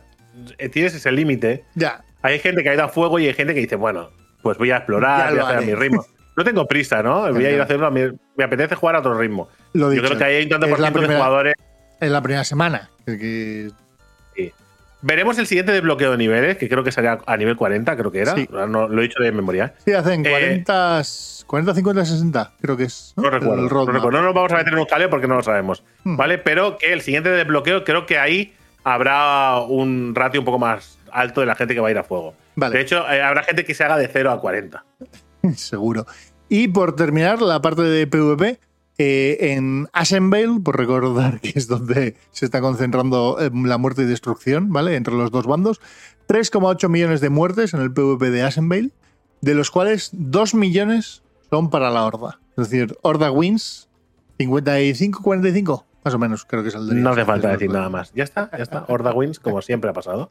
eh, 0.58 0.70
tienes 0.70 0.94
ese 0.94 1.12
límite, 1.12 1.66
Ya, 1.76 2.04
hay 2.22 2.40
gente 2.40 2.62
que 2.64 2.70
ha 2.70 2.74
ido 2.76 2.84
a 2.84 2.90
fuego 2.90 3.18
y 3.20 3.28
hay 3.28 3.34
gente 3.34 3.54
que 3.54 3.62
dice, 3.62 3.76
bueno, 3.76 4.12
pues 4.44 4.58
voy 4.58 4.72
a 4.72 4.78
explorar, 4.78 5.32
voy 5.32 5.40
a 5.40 5.44
hacer 5.48 5.58
a 5.58 5.62
mi 5.62 5.74
ritmo. 5.76 6.06
No 6.36 6.44
tengo 6.44 6.66
prisa, 6.68 7.04
¿no? 7.04 7.32
Voy 7.32 7.46
a 7.46 7.52
ir 7.52 7.60
a 7.62 7.66
hacerlo 7.66 7.86
a 7.86 7.92
mi. 7.92 8.02
Me 8.36 8.44
apetece 8.44 8.74
jugar 8.74 8.96
a 8.96 9.00
otro 9.02 9.16
ritmo. 9.16 9.50
lo 9.74 9.86
Yo 9.86 9.90
dicho, 9.92 10.04
creo 10.06 10.18
que 10.18 10.24
hay 10.24 10.44
un 10.46 10.50
tanto 10.50 10.68
por 10.68 10.80
ciento 10.80 11.00
de 11.02 11.08
jugadores. 11.16 11.54
en 12.00 12.12
la 12.12 12.22
primera 12.24 12.44
semana. 12.44 12.90
que 13.06 13.70
Veremos 15.04 15.38
el 15.38 15.48
siguiente 15.48 15.74
desbloqueo 15.74 16.12
de 16.12 16.18
niveles, 16.18 16.58
que 16.58 16.70
creo 16.70 16.84
que 16.84 16.92
sería 16.92 17.20
a 17.26 17.38
nivel 17.38 17.56
40, 17.58 17.96
creo 17.98 18.10
que 18.12 18.20
era. 18.22 18.34
Sí. 18.36 18.48
No, 18.50 18.88
lo 18.88 19.00
he 19.02 19.04
dicho 19.04 19.22
de 19.22 19.32
memoria. 19.34 19.74
Sí, 19.86 19.92
hacen 19.94 20.26
Eh, 20.26 20.30
40, 20.30 21.02
40, 21.46 21.74
50, 21.76 22.06
60, 22.06 22.54
creo 22.62 22.78
que 22.78 22.84
es. 22.86 23.14
No, 23.18 23.30
recuerdo. 23.30 23.56
El 23.64 23.70
No, 23.70 23.86
recuerdo. 23.92 24.12
No 24.12 24.24
nos 24.24 24.34
vamos 24.34 24.52
a 24.54 24.58
meter 24.58 24.74
en 24.74 24.80
un 24.80 24.86
jaleo 24.86 25.10
porque 25.10 25.28
no 25.28 25.36
lo 25.36 25.44
sabemos. 25.44 25.84
Hmm. 26.06 26.16
¿Vale? 26.16 26.38
Pero 26.38 26.78
que 26.78 26.94
el 26.94 27.02
siguiente 27.02 27.30
desbloqueo, 27.30 27.84
creo 27.84 28.06
que 28.06 28.18
ahí 28.18 28.54
habrá 28.86 29.60
un 29.60 30.14
ratio 30.16 30.40
un 30.40 30.46
poco 30.46 30.60
más 30.60 30.98
alto 31.12 31.42
de 31.42 31.48
la 31.48 31.56
gente 31.56 31.74
que 31.74 31.80
va 31.82 31.90
a 31.90 31.92
ir 31.92 31.98
a 31.98 32.04
fuego. 32.04 32.34
Vale. 32.56 32.76
De 32.76 32.82
hecho, 32.82 33.06
eh, 33.12 33.22
habrá 33.22 33.44
gente 33.44 33.66
que 33.66 33.74
se 33.74 33.84
haga 33.84 33.98
de 33.98 34.08
0 34.08 34.32
a 34.32 34.40
40. 34.40 34.84
Seguro. 35.56 36.06
Y 36.50 36.70
por 36.70 36.96
terminar, 36.96 37.42
la 37.42 37.62
parte 37.62 37.82
de 37.82 38.08
PvP, 38.08 38.60
eh, 38.98 39.38
en 39.54 39.88
Ashenvale, 39.92 40.60
por 40.64 40.78
recordar 40.78 41.40
que 41.42 41.54
es 41.56 41.68
donde 41.68 42.16
se 42.32 42.46
está 42.46 42.62
concentrando 42.62 43.38
eh, 43.40 43.50
la 43.54 43.78
muerte 43.78 44.04
y 44.04 44.06
destrucción, 44.06 44.72
¿vale? 44.72 44.96
Entre 44.96 45.14
los 45.14 45.32
dos 45.32 45.48
bandos, 45.48 45.82
3,8 46.28 46.90
millones 46.90 47.22
de 47.22 47.30
muertes 47.30 47.74
en 47.74 47.82
el 47.82 47.92
PvP 47.92 48.30
de 48.30 48.44
Ashenvale, 48.44 48.92
de 49.42 49.56
los 49.56 49.72
cuales 49.72 50.10
2 50.14 50.56
millones 50.56 51.24
son 51.50 51.70
para 51.70 51.90
la 51.90 52.06
Horda. 52.06 52.40
Es 52.56 52.70
decir, 52.70 52.98
Horda 53.02 53.32
wins 53.32 53.90
55-45, 54.40 55.86
más 56.04 56.14
o 56.14 56.20
menos, 56.20 56.46
creo 56.46 56.62
que 56.62 56.70
es 56.70 56.76
el 56.76 56.88
de 56.88 56.96
No 56.96 57.12
hace 57.12 57.26
falta 57.26 57.50
decir 57.50 57.72
nada 57.72 57.90
más. 57.90 58.12
Ya 58.14 58.24
está, 58.24 58.50
ya 58.52 58.64
está. 58.64 58.86
Horda 58.88 59.14
wins, 59.14 59.40
como 59.40 59.62
siempre 59.64 59.90
ha 59.90 59.94
pasado. 59.94 60.30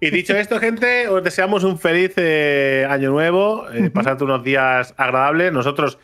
Y 0.00 0.10
dicho 0.10 0.36
esto, 0.36 0.58
gente, 0.58 1.08
os 1.08 1.22
deseamos 1.22 1.64
un 1.64 1.78
feliz 1.78 2.12
eh, 2.16 2.86
año 2.90 3.10
nuevo. 3.10 3.70
Eh, 3.70 3.90
pasad 3.90 4.20
unos 4.22 4.42
días 4.42 4.92
agradables. 4.96 5.52
Nosotros 5.52 5.98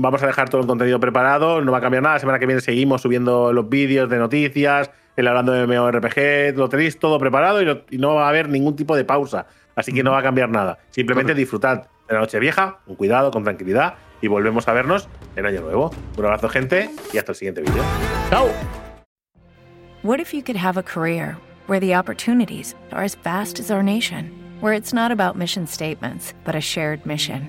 vamos 0.00 0.22
a 0.22 0.26
dejar 0.26 0.48
todo 0.48 0.60
el 0.60 0.66
contenido 0.66 0.98
preparado. 1.00 1.60
No 1.60 1.72
va 1.72 1.78
a 1.78 1.80
cambiar 1.80 2.02
nada. 2.02 2.14
La 2.16 2.20
semana 2.20 2.38
que 2.38 2.46
viene 2.46 2.60
seguimos 2.60 3.02
subiendo 3.02 3.52
los 3.52 3.68
vídeos 3.68 4.08
de 4.08 4.18
noticias, 4.18 4.90
el 5.16 5.26
hablando 5.28 5.52
de 5.52 5.66
MMORPG. 5.66 6.56
Lo 6.56 6.68
tenéis 6.68 6.98
todo 6.98 7.18
preparado 7.18 7.60
y, 7.60 7.64
lo- 7.64 7.82
y 7.90 7.98
no 7.98 8.14
va 8.14 8.26
a 8.26 8.28
haber 8.30 8.48
ningún 8.48 8.76
tipo 8.76 8.96
de 8.96 9.04
pausa. 9.04 9.46
Así 9.76 9.92
que 9.92 10.02
no 10.02 10.10
va 10.12 10.18
a 10.18 10.22
cambiar 10.22 10.48
nada. 10.48 10.78
Simplemente 10.90 11.34
disfrutad 11.34 11.84
de 12.08 12.14
la 12.14 12.20
noche 12.20 12.38
vieja, 12.38 12.78
con 12.86 12.96
cuidado, 12.96 13.30
con 13.30 13.44
tranquilidad. 13.44 13.94
Y 14.20 14.26
volvemos 14.26 14.66
a 14.66 14.72
vernos 14.72 15.08
en 15.36 15.46
año 15.46 15.60
nuevo. 15.60 15.90
Un 16.16 16.24
abrazo, 16.24 16.48
gente, 16.48 16.90
y 17.12 17.18
hasta 17.18 17.32
el 17.32 17.36
siguiente 17.36 17.60
vídeo. 17.60 17.82
¡Chao! 18.30 18.48
What 20.02 20.18
if 20.20 20.32
you 20.32 20.42
could 20.42 20.56
have 20.56 20.76
a 20.78 20.82
career 20.82 21.36
where 21.66 21.80
the 21.80 21.94
opportunities 21.94 22.74
are 22.92 23.04
as 23.04 23.16
vast 23.22 23.60
as 23.60 23.70
our 23.70 23.82
nation, 23.82 24.32
where 24.60 24.72
it's 24.76 24.92
not 24.92 25.12
about 25.12 25.36
mission 25.36 25.66
statements, 25.66 26.34
but 26.44 26.54
a 26.56 26.60
shared 26.60 27.04
mission? 27.04 27.48